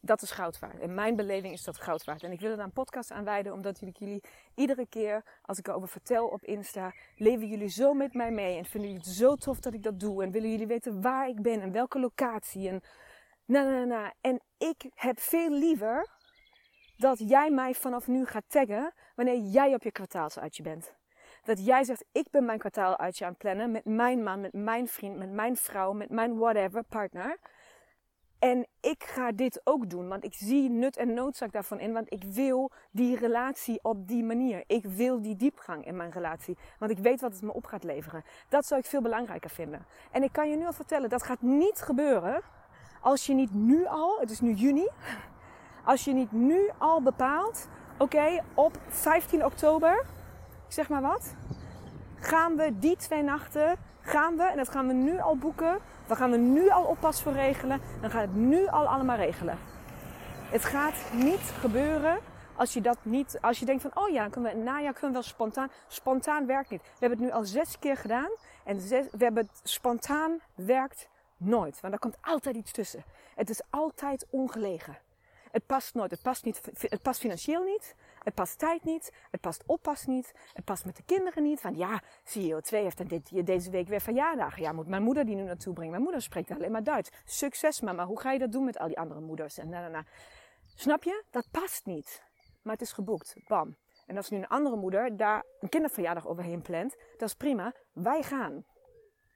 dat 0.00 0.22
is 0.22 0.30
goud 0.30 0.58
waard. 0.58 0.80
In 0.80 0.94
mijn 0.94 1.16
beleving 1.16 1.52
is 1.52 1.64
dat 1.64 1.78
goud 1.78 2.04
waard. 2.04 2.22
En 2.22 2.32
ik 2.32 2.40
wil 2.40 2.50
er 2.50 2.58
een 2.58 2.72
podcast 2.72 3.10
aan 3.10 3.24
wijden, 3.24 3.52
omdat 3.52 3.78
jullie, 3.78 3.94
jullie 3.98 4.24
iedere 4.54 4.86
keer 4.86 5.24
als 5.42 5.58
ik 5.58 5.68
erover 5.68 5.88
vertel 5.88 6.26
op 6.26 6.44
Insta, 6.44 6.94
leven 7.16 7.46
jullie 7.46 7.68
zo 7.68 7.92
met 7.92 8.14
mij 8.14 8.30
mee. 8.30 8.56
En 8.56 8.64
vinden 8.64 8.90
jullie 8.90 9.04
het 9.06 9.14
zo 9.16 9.34
tof 9.34 9.60
dat 9.60 9.74
ik 9.74 9.82
dat 9.82 10.00
doe. 10.00 10.22
En 10.22 10.30
willen 10.30 10.50
jullie 10.50 10.66
weten 10.66 11.02
waar 11.02 11.28
ik 11.28 11.42
ben 11.42 11.60
en 11.60 11.72
welke 11.72 12.00
locatie. 12.00 12.68
En 12.68 12.82
na, 13.44 13.62
na, 13.62 13.84
na. 13.84 14.12
En 14.20 14.42
ik 14.58 14.90
heb 14.94 15.20
veel 15.20 15.50
liever 15.50 16.08
dat 16.96 17.18
jij 17.18 17.50
mij 17.50 17.74
vanaf 17.74 18.06
nu 18.06 18.26
gaat 18.26 18.48
taggen 18.48 18.94
wanneer 19.14 19.38
jij 19.38 19.74
op 19.74 19.82
je 19.82 19.92
kwartaalsuitje 19.92 20.62
bent. 20.62 20.94
Dat 21.44 21.66
jij 21.66 21.84
zegt, 21.84 22.04
ik 22.12 22.30
ben 22.30 22.44
mijn 22.44 22.58
kwartaaluitje 22.58 23.24
aan 23.24 23.30
het 23.30 23.40
plannen 23.40 23.70
met 23.70 23.84
mijn 23.84 24.22
man, 24.22 24.40
met 24.40 24.52
mijn 24.52 24.88
vriend, 24.88 25.16
met 25.16 25.30
mijn 25.30 25.56
vrouw, 25.56 25.92
met 25.92 26.10
mijn 26.10 26.38
whatever 26.38 26.82
partner. 26.82 27.38
En 28.38 28.66
ik 28.80 29.04
ga 29.04 29.32
dit 29.32 29.60
ook 29.64 29.90
doen, 29.90 30.08
want 30.08 30.24
ik 30.24 30.34
zie 30.34 30.70
nut 30.70 30.96
en 30.96 31.14
noodzaak 31.14 31.52
daarvan 31.52 31.80
in. 31.80 31.92
Want 31.92 32.12
ik 32.12 32.24
wil 32.24 32.70
die 32.90 33.16
relatie 33.16 33.78
op 33.82 34.08
die 34.08 34.24
manier. 34.24 34.64
Ik 34.66 34.84
wil 34.84 35.22
die 35.22 35.36
diepgang 35.36 35.86
in 35.86 35.96
mijn 35.96 36.10
relatie. 36.10 36.56
Want 36.78 36.90
ik 36.90 36.98
weet 36.98 37.20
wat 37.20 37.32
het 37.32 37.42
me 37.42 37.52
op 37.52 37.64
gaat 37.64 37.84
leveren. 37.84 38.24
Dat 38.48 38.66
zou 38.66 38.80
ik 38.80 38.86
veel 38.86 39.02
belangrijker 39.02 39.50
vinden. 39.50 39.86
En 40.10 40.22
ik 40.22 40.32
kan 40.32 40.50
je 40.50 40.56
nu 40.56 40.66
al 40.66 40.72
vertellen, 40.72 41.08
dat 41.08 41.22
gaat 41.22 41.42
niet 41.42 41.80
gebeuren 41.80 42.42
als 43.06 43.26
je 43.26 43.34
niet 43.34 43.54
nu 43.54 43.86
al, 43.86 44.16
het 44.20 44.30
is 44.30 44.40
nu 44.40 44.52
juni, 44.52 44.88
als 45.84 46.04
je 46.04 46.12
niet 46.12 46.32
nu 46.32 46.70
al 46.78 47.02
bepaalt, 47.02 47.68
oké, 47.98 48.42
op 48.54 48.78
15 48.88 49.44
oktober, 49.44 50.04
zeg 50.68 50.88
maar 50.88 51.02
wat, 51.02 51.34
gaan 52.14 52.56
we 52.56 52.78
die 52.78 52.96
twee 52.96 53.22
nachten, 53.22 53.76
gaan 54.00 54.36
we, 54.36 54.42
en 54.42 54.56
dat 54.56 54.68
gaan 54.68 54.86
we 54.86 54.92
nu 54.92 55.20
al 55.20 55.36
boeken, 55.36 55.78
we 56.06 56.16
gaan 56.16 56.32
er 56.32 56.38
nu 56.38 56.70
al 56.70 56.84
oppas 56.84 57.22
voor 57.22 57.32
regelen. 57.32 57.80
Dan 58.00 58.10
gaan 58.10 58.20
we 58.20 58.26
het 58.26 58.36
nu 58.36 58.66
al 58.66 58.86
allemaal 58.86 59.16
regelen. 59.16 59.58
Het 60.50 60.64
gaat 60.64 61.12
niet 61.12 61.52
gebeuren 61.60 62.18
als 62.56 62.72
je 62.72 62.80
dat 62.80 62.98
niet, 63.02 63.38
als 63.40 63.58
je 63.58 63.64
denkt 63.64 63.82
van, 63.82 63.90
oh 63.94 64.08
ja, 64.08 64.28
kunnen 64.28 64.52
we, 64.52 64.62
najaar 64.62 64.92
kunnen 64.92 65.08
we 65.08 65.12
wel 65.12 65.22
spontaan. 65.22 65.70
Spontaan 65.88 66.46
werkt 66.46 66.70
niet. 66.70 66.82
We 66.82 66.88
hebben 66.98 67.18
het 67.18 67.28
nu 67.28 67.34
al 67.34 67.44
zes 67.44 67.78
keer 67.78 67.96
gedaan. 67.96 68.30
En 68.64 68.76
we 68.88 69.08
hebben 69.18 69.46
het 69.46 69.60
spontaan 69.62 70.40
werkt 70.54 71.08
nooit. 71.36 71.80
Want 71.80 71.92
er 71.92 71.98
komt 71.98 72.16
altijd 72.20 72.56
iets 72.56 72.72
tussen. 72.72 73.04
Het 73.34 73.50
is 73.50 73.60
altijd 73.70 74.26
ongelegen. 74.30 74.98
Het 75.50 75.66
past 75.66 75.94
nooit. 75.94 76.10
Het 76.10 76.22
past, 76.22 76.44
niet, 76.44 76.60
het 76.80 77.02
past 77.02 77.20
financieel 77.20 77.62
niet. 77.62 77.94
Het 78.26 78.34
past 78.34 78.58
tijd 78.58 78.84
niet. 78.84 79.12
Het 79.30 79.40
past 79.40 79.62
oppas 79.66 80.06
niet. 80.06 80.32
Het 80.52 80.64
past 80.64 80.84
met 80.84 80.96
de 80.96 81.02
kinderen 81.02 81.42
niet. 81.42 81.60
Van 81.60 81.76
ja, 81.76 82.02
CEO2 82.02 82.68
heeft 82.68 82.98
dan 82.98 83.06
dit, 83.06 83.46
deze 83.46 83.70
week 83.70 83.88
weer 83.88 84.00
verjaardag. 84.00 84.58
Ja, 84.58 84.72
moet 84.72 84.86
mijn 84.86 85.02
moeder 85.02 85.24
die 85.24 85.34
nu 85.34 85.42
naartoe 85.42 85.72
brengen. 85.72 85.90
Mijn 85.90 86.02
moeder 86.02 86.22
spreekt 86.22 86.50
alleen 86.50 86.70
maar 86.70 86.84
Duits. 86.84 87.10
Succes 87.24 87.80
mama. 87.80 88.06
Hoe 88.06 88.20
ga 88.20 88.32
je 88.32 88.38
dat 88.38 88.52
doen 88.52 88.64
met 88.64 88.78
al 88.78 88.86
die 88.86 88.98
andere 88.98 89.20
moeders? 89.20 89.58
En 89.58 89.68
na, 89.68 89.88
na, 89.88 90.04
Snap 90.74 91.02
je? 91.02 91.24
Dat 91.30 91.46
past 91.50 91.86
niet. 91.86 92.22
Maar 92.62 92.72
het 92.72 92.82
is 92.82 92.92
geboekt. 92.92 93.34
Bam. 93.46 93.76
En 94.06 94.16
als 94.16 94.30
nu 94.30 94.38
een 94.38 94.48
andere 94.48 94.76
moeder 94.76 95.16
daar 95.16 95.44
een 95.60 95.68
kinderverjaardag 95.68 96.26
overheen 96.26 96.62
plant, 96.62 96.96
dat 97.16 97.28
is 97.28 97.34
prima. 97.34 97.72
Wij 97.92 98.22
gaan. 98.22 98.64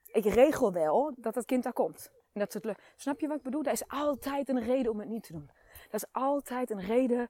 Ik 0.07 0.24
regel 0.24 0.72
wel 0.72 1.14
dat 1.16 1.35
het 1.35 1.44
kind 1.44 1.62
daar 1.62 1.72
komt. 1.72 2.11
En 2.33 2.40
dat 2.40 2.53
het 2.53 2.79
Snap 2.96 3.20
je 3.20 3.29
wat 3.29 3.37
ik 3.37 3.42
bedoel? 3.42 3.62
Er 3.62 3.72
is 3.72 3.88
altijd 3.88 4.48
een 4.48 4.61
reden 4.61 4.92
om 4.92 4.98
het 4.98 5.09
niet 5.09 5.22
te 5.22 5.33
doen. 5.33 5.50
Dat 5.90 6.03
is 6.03 6.09
altijd 6.12 6.70
een 6.70 6.81
reden 6.81 7.29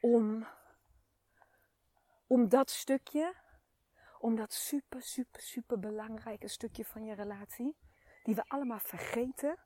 om 0.00 0.46
om 2.28 2.48
dat 2.48 2.70
stukje, 2.70 3.34
om 4.18 4.36
dat 4.36 4.52
super, 4.52 5.02
super, 5.02 5.40
super 5.40 5.78
belangrijke 5.78 6.48
stukje 6.48 6.84
van 6.84 7.04
je 7.04 7.14
relatie, 7.14 7.76
die 8.22 8.34
we 8.34 8.44
allemaal 8.46 8.80
vergeten, 8.80 9.58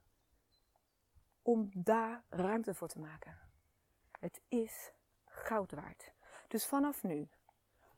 om 1.43 1.71
daar 1.75 2.25
ruimte 2.29 2.75
voor 2.75 2.89
te 2.89 3.01
maken. 3.01 3.39
Het 4.21 4.41
is 4.49 4.93
goud 5.25 5.73
waard. 5.73 6.13
Dus 6.49 6.67
vanaf 6.67 7.03
nu, 7.03 7.29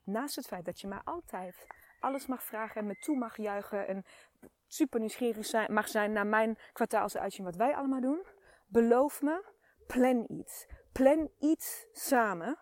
naast 0.02 0.36
het 0.36 0.46
feit 0.46 0.64
dat 0.64 0.80
je 0.80 0.86
mij 0.86 1.00
altijd 1.04 1.66
alles 2.00 2.26
mag 2.26 2.42
vragen 2.42 2.80
en 2.80 2.86
me 2.86 2.98
toe 2.98 3.16
mag 3.16 3.36
juichen 3.36 3.86
en 3.86 4.04
super 4.66 5.00
nieuwsgierig 5.00 5.68
mag 5.68 5.88
zijn 5.88 6.12
naar 6.12 6.26
mijn 6.26 6.58
kwartaalsuitje 6.72 7.42
wat 7.42 7.56
wij 7.56 7.76
allemaal 7.76 8.00
doen. 8.00 8.26
Beloof 8.66 9.22
me, 9.22 9.44
plan 9.86 10.24
iets. 10.28 10.66
Plan 10.92 11.30
iets 11.38 11.86
samen. 11.92 12.58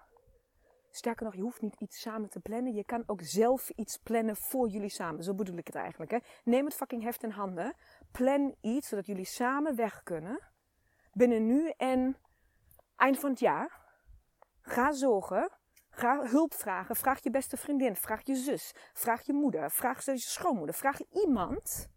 Sterker 0.95 1.25
nog, 1.25 1.35
je 1.35 1.41
hoeft 1.41 1.61
niet 1.61 1.81
iets 1.81 2.01
samen 2.01 2.29
te 2.29 2.41
plannen. 2.41 2.75
Je 2.75 2.85
kan 2.85 3.03
ook 3.07 3.21
zelf 3.23 3.71
iets 3.71 3.97
plannen 3.97 4.37
voor 4.37 4.69
jullie 4.69 4.89
samen. 4.89 5.23
Zo 5.23 5.35
bedoel 5.35 5.57
ik 5.57 5.67
het 5.67 5.77
eigenlijk. 5.77 6.11
Hè? 6.11 6.19
Neem 6.45 6.65
het 6.65 6.75
fucking 6.75 7.03
heft 7.03 7.23
in 7.23 7.31
handen. 7.31 7.75
Plan 8.11 8.55
iets 8.61 8.89
zodat 8.89 9.07
jullie 9.07 9.25
samen 9.25 9.77
weg 9.77 10.03
kunnen. 10.03 10.41
Binnen 11.13 11.47
nu 11.47 11.73
en 11.77 12.17
eind 12.97 13.19
van 13.19 13.31
het 13.31 13.41
jaar. 13.41 13.81
Ga 14.61 14.93
zorgen. 14.93 15.51
Ga 15.91 16.27
hulp 16.27 16.55
vragen. 16.55 16.97
Vraag 16.97 17.23
je 17.23 17.31
beste 17.31 17.57
vriendin. 17.57 17.97
Vraag 17.97 18.27
je 18.27 18.35
zus. 18.35 18.75
Vraag 18.93 19.27
je 19.27 19.33
moeder. 19.33 19.71
Vraag 19.71 20.05
je 20.05 20.19
schoonmoeder. 20.19 20.75
Vraag 20.75 20.99
iemand. 21.11 21.89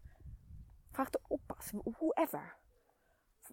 Vraag 0.90 1.10
de 1.10 1.20
oppas. 1.28 1.72
Whoever. 1.84 2.56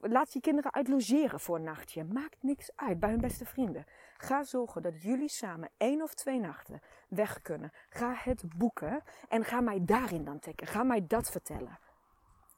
Laat 0.01 0.33
je 0.33 0.39
kinderen 0.39 0.73
uitlogeren 0.73 1.39
voor 1.39 1.55
een 1.55 1.63
nachtje. 1.63 2.03
Maakt 2.03 2.43
niks 2.43 2.75
uit 2.75 2.99
bij 2.99 3.09
hun 3.09 3.21
beste 3.21 3.45
vrienden. 3.45 3.85
Ga 4.23 4.43
zorgen 4.43 4.81
dat 4.81 5.01
jullie 5.01 5.29
samen 5.29 5.69
één 5.77 6.01
of 6.01 6.13
twee 6.13 6.39
nachten 6.39 6.79
weg 7.07 7.41
kunnen. 7.41 7.71
Ga 7.89 8.13
het 8.15 8.43
boeken 8.57 9.03
en 9.29 9.45
ga 9.45 9.61
mij 9.61 9.79
daarin 9.85 10.23
dan 10.25 10.39
tikken. 10.39 10.67
Ga 10.67 10.83
mij 10.83 11.07
dat 11.07 11.29
vertellen. 11.29 11.79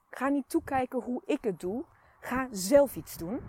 Ga 0.10 0.30
niet 0.30 0.50
toekijken 0.50 1.02
hoe 1.02 1.22
ik 1.26 1.44
het 1.44 1.60
doe. 1.60 1.86
Ga 2.20 2.48
zelf 2.52 2.96
iets 2.96 3.18
doen. 3.18 3.42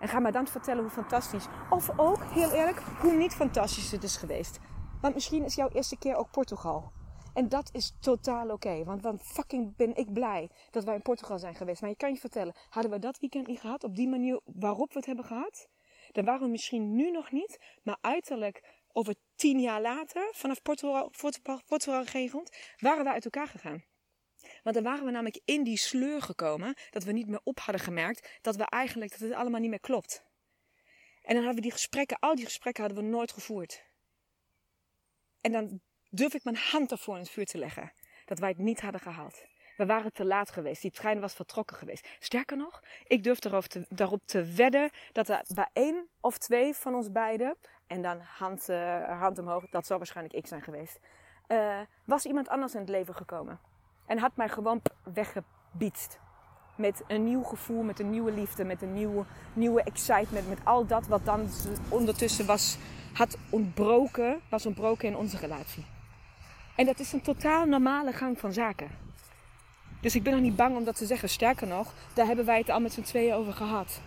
En 0.00 0.08
ga 0.08 0.18
mij 0.18 0.30
dan 0.30 0.46
vertellen 0.46 0.82
hoe 0.82 0.92
fantastisch. 0.92 1.46
Of 1.70 1.98
ook, 1.98 2.24
heel 2.24 2.50
eerlijk, 2.50 2.78
hoe 2.78 3.12
niet 3.12 3.34
fantastisch 3.34 3.92
het 3.92 4.02
is 4.02 4.16
geweest. 4.16 4.58
Want 5.00 5.14
misschien 5.14 5.44
is 5.44 5.54
jouw 5.54 5.68
eerste 5.68 5.98
keer 5.98 6.16
ook 6.16 6.30
Portugal. 6.30 6.92
En 7.34 7.48
dat 7.48 7.70
is 7.72 7.96
totaal 8.00 8.50
oké. 8.50 8.84
want, 8.84 9.02
want 9.02 9.22
fucking 9.22 9.76
ben 9.76 9.96
ik 9.96 10.12
blij 10.12 10.50
dat 10.70 10.84
wij 10.84 10.94
in 10.94 11.02
Portugal 11.02 11.38
zijn 11.38 11.54
geweest. 11.54 11.80
Maar 11.80 11.90
je 11.90 11.96
kan 11.96 12.12
je 12.12 12.18
vertellen, 12.18 12.54
hadden 12.68 12.92
we 12.92 12.98
dat 12.98 13.18
weekend 13.18 13.46
niet 13.46 13.60
gehad 13.60 13.84
op 13.84 13.96
die 13.96 14.08
manier 14.08 14.40
waarop 14.44 14.88
we 14.88 14.98
het 14.98 15.06
hebben 15.06 15.24
gehad? 15.24 15.68
Dan 16.14 16.24
waren 16.24 16.42
we 16.42 16.48
misschien 16.48 16.94
nu 16.94 17.10
nog 17.10 17.30
niet, 17.30 17.58
maar 17.82 17.96
uiterlijk 18.00 18.62
over 18.92 19.14
tien 19.34 19.60
jaar 19.60 19.80
later, 19.80 20.28
vanaf 20.32 20.62
Portugal, 20.62 21.10
Portugal, 21.66 22.44
waren 22.78 23.04
we 23.04 23.10
uit 23.10 23.24
elkaar 23.24 23.48
gegaan. 23.48 23.84
Want 24.62 24.74
dan 24.74 24.84
waren 24.84 25.04
we 25.04 25.10
namelijk 25.10 25.40
in 25.44 25.64
die 25.64 25.76
sleur 25.76 26.22
gekomen 26.22 26.74
dat 26.90 27.04
we 27.04 27.12
niet 27.12 27.28
meer 27.28 27.40
op 27.44 27.58
hadden 27.58 27.84
gemerkt 27.84 28.38
dat 28.40 28.56
we 28.56 28.64
eigenlijk 28.64 29.10
dat 29.10 29.20
het 29.20 29.32
allemaal 29.32 29.60
niet 29.60 29.70
meer 29.70 29.80
klopt. 29.80 30.24
En 31.22 31.34
dan 31.34 31.44
hadden 31.44 31.54
we 31.54 31.60
die 31.60 31.72
gesprekken, 31.72 32.18
al 32.18 32.34
die 32.34 32.44
gesprekken 32.44 32.84
hadden 32.84 33.04
we 33.04 33.10
nooit 33.10 33.32
gevoerd. 33.32 33.82
En 35.40 35.52
dan 35.52 35.80
durf 36.10 36.34
ik 36.34 36.44
mijn 36.44 36.56
hand 36.56 36.90
ervoor 36.90 37.14
in 37.14 37.20
het 37.20 37.30
vuur 37.30 37.46
te 37.46 37.58
leggen 37.58 37.92
dat 38.24 38.38
wij 38.38 38.48
het 38.48 38.58
niet 38.58 38.80
hadden 38.80 39.00
gehaald. 39.00 39.44
We 39.76 39.86
waren 39.86 40.12
te 40.12 40.24
laat 40.24 40.50
geweest. 40.50 40.82
Die 40.82 40.90
trein 40.90 41.20
was 41.20 41.34
vertrokken 41.34 41.76
geweest. 41.76 42.08
Sterker 42.18 42.56
nog, 42.56 42.82
ik 43.06 43.24
durf 43.24 43.44
erop 43.44 43.64
te, 43.64 43.86
te 44.24 44.44
wedden 44.44 44.90
dat 45.12 45.28
er 45.28 45.42
bij 45.54 45.68
één 45.72 46.06
of 46.20 46.38
twee 46.38 46.74
van 46.74 46.94
ons 46.94 47.12
beiden, 47.12 47.56
en 47.86 48.02
dan 48.02 48.20
hand, 48.20 48.68
uh, 48.68 49.20
hand 49.20 49.38
omhoog, 49.38 49.64
dat 49.70 49.86
zou 49.86 49.98
waarschijnlijk 49.98 50.36
ik 50.36 50.46
zijn 50.46 50.62
geweest, 50.62 51.00
uh, 51.48 51.78
was 52.04 52.24
iemand 52.24 52.48
anders 52.48 52.74
in 52.74 52.80
het 52.80 52.88
leven 52.88 53.14
gekomen. 53.14 53.58
En 54.06 54.18
had 54.18 54.36
mij 54.36 54.48
gewoon 54.48 54.82
weggebiedst. 55.14 56.18
Met 56.76 57.02
een 57.06 57.24
nieuw 57.24 57.42
gevoel, 57.42 57.82
met 57.82 57.98
een 57.98 58.10
nieuwe 58.10 58.32
liefde, 58.32 58.64
met 58.64 58.82
een 58.82 58.94
nieuwe, 58.94 59.24
nieuwe 59.52 59.82
excitement. 59.82 60.48
Met 60.48 60.64
al 60.64 60.86
dat 60.86 61.06
wat 61.06 61.24
dan 61.24 61.48
ondertussen 61.88 62.46
was, 62.46 62.78
had 63.12 63.38
ontbroken, 63.50 64.40
was 64.48 64.66
ontbroken 64.66 65.08
in 65.08 65.16
onze 65.16 65.38
relatie. 65.38 65.84
En 66.76 66.86
dat 66.86 66.98
is 66.98 67.12
een 67.12 67.22
totaal 67.22 67.64
normale 67.64 68.12
gang 68.12 68.38
van 68.38 68.52
zaken. 68.52 68.88
Dus 70.04 70.14
ik 70.14 70.22
ben 70.22 70.32
nog 70.32 70.42
niet 70.42 70.56
bang 70.56 70.76
om 70.76 70.84
dat 70.84 70.96
te 70.96 71.06
zeggen. 71.06 71.28
Sterker 71.28 71.66
nog, 71.66 71.94
daar 72.14 72.26
hebben 72.26 72.44
wij 72.44 72.58
het 72.58 72.68
al 72.68 72.80
met 72.80 72.92
z'n 72.92 73.02
tweeën 73.02 73.34
over 73.34 73.52
gehad. 73.52 74.00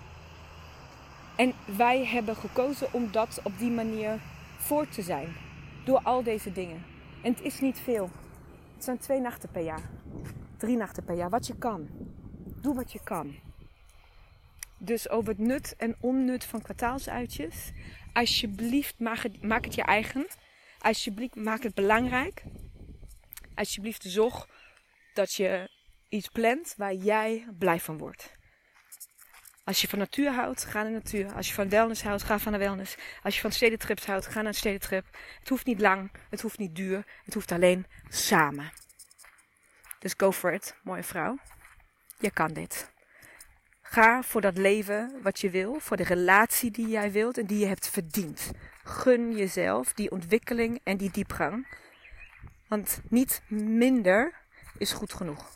En 1.35 1.53
wij 1.77 2.05
hebben 2.05 2.35
gekozen 2.35 2.93
om 2.93 3.11
dat 3.11 3.39
op 3.43 3.57
die 3.57 3.71
manier 3.71 4.19
voor 4.57 4.87
te 4.87 5.01
zijn. 5.01 5.35
Door 5.85 5.99
al 5.99 6.23
deze 6.23 6.51
dingen. 6.51 6.85
En 7.23 7.33
het 7.33 7.41
is 7.41 7.59
niet 7.59 7.79
veel. 7.79 8.09
Het 8.75 8.83
zijn 8.83 8.97
twee 8.97 9.19
nachten 9.19 9.49
per 9.49 9.63
jaar. 9.63 9.89
Drie 10.57 10.77
nachten 10.77 11.03
per 11.03 11.15
jaar. 11.15 11.29
Wat 11.29 11.47
je 11.47 11.57
kan. 11.57 11.87
Doe 12.61 12.75
wat 12.75 12.91
je 12.91 12.99
kan. 13.03 13.35
Dus 14.77 15.09
over 15.09 15.29
het 15.29 15.39
nut 15.39 15.75
en 15.77 15.95
onnut 15.99 16.43
van 16.43 16.61
kwartaalsuitjes. 16.61 17.71
Alsjeblieft, 18.13 18.99
maak 18.99 19.23
het, 19.23 19.43
maak 19.43 19.65
het 19.65 19.75
je 19.75 19.83
eigen. 19.83 20.27
Alsjeblieft, 20.79 21.35
maak 21.35 21.63
het 21.63 21.73
belangrijk. 21.73 22.43
Alsjeblieft, 23.55 24.03
zorg 24.03 24.47
dat 25.13 25.33
je 25.33 25.75
iets 26.09 26.27
plant 26.27 26.73
waar 26.77 26.93
jij 26.93 27.47
blij 27.57 27.79
van 27.79 27.97
wordt. 27.97 28.35
Als 29.63 29.81
je 29.81 29.87
van 29.87 29.99
natuur 29.99 30.31
houdt, 30.31 30.65
ga 30.65 30.83
naar 30.83 30.91
natuur. 30.91 31.33
Als 31.33 31.47
je 31.47 31.53
van 31.53 31.69
wellness 31.69 32.03
houdt, 32.03 32.23
ga 32.23 32.39
van 32.39 32.51
de 32.51 32.57
wellness. 32.57 32.95
Als 33.23 33.35
je 33.35 33.41
van 33.41 33.51
stedentrips 33.51 34.05
houdt, 34.05 34.25
ga 34.25 34.35
naar 34.35 34.45
een 34.45 34.53
stedentrip. 34.53 35.05
Het 35.39 35.49
hoeft 35.49 35.65
niet 35.65 35.81
lang, 35.81 36.11
het 36.29 36.41
hoeft 36.41 36.57
niet 36.57 36.75
duur, 36.75 37.05
het 37.23 37.33
hoeft 37.33 37.51
alleen 37.51 37.85
samen. 38.09 38.71
Dus 39.99 40.13
go 40.17 40.31
for 40.31 40.53
it, 40.53 40.75
mooie 40.83 41.03
vrouw. 41.03 41.37
Je 42.19 42.31
kan 42.31 42.53
dit. 42.53 42.91
Ga 43.81 44.23
voor 44.23 44.41
dat 44.41 44.57
leven 44.57 45.19
wat 45.21 45.39
je 45.39 45.49
wil, 45.49 45.79
voor 45.79 45.97
de 45.97 46.03
relatie 46.03 46.71
die 46.71 46.87
jij 46.87 47.11
wilt 47.11 47.37
en 47.37 47.45
die 47.45 47.59
je 47.59 47.65
hebt 47.65 47.89
verdiend. 47.89 48.51
Gun 48.83 49.35
jezelf 49.35 49.93
die 49.93 50.11
ontwikkeling 50.11 50.79
en 50.83 50.97
die 50.97 51.11
diepgang. 51.11 51.67
Want 52.67 53.01
niet 53.09 53.41
minder 53.47 54.33
is 54.77 54.91
goed 54.91 55.13
genoeg. 55.13 55.55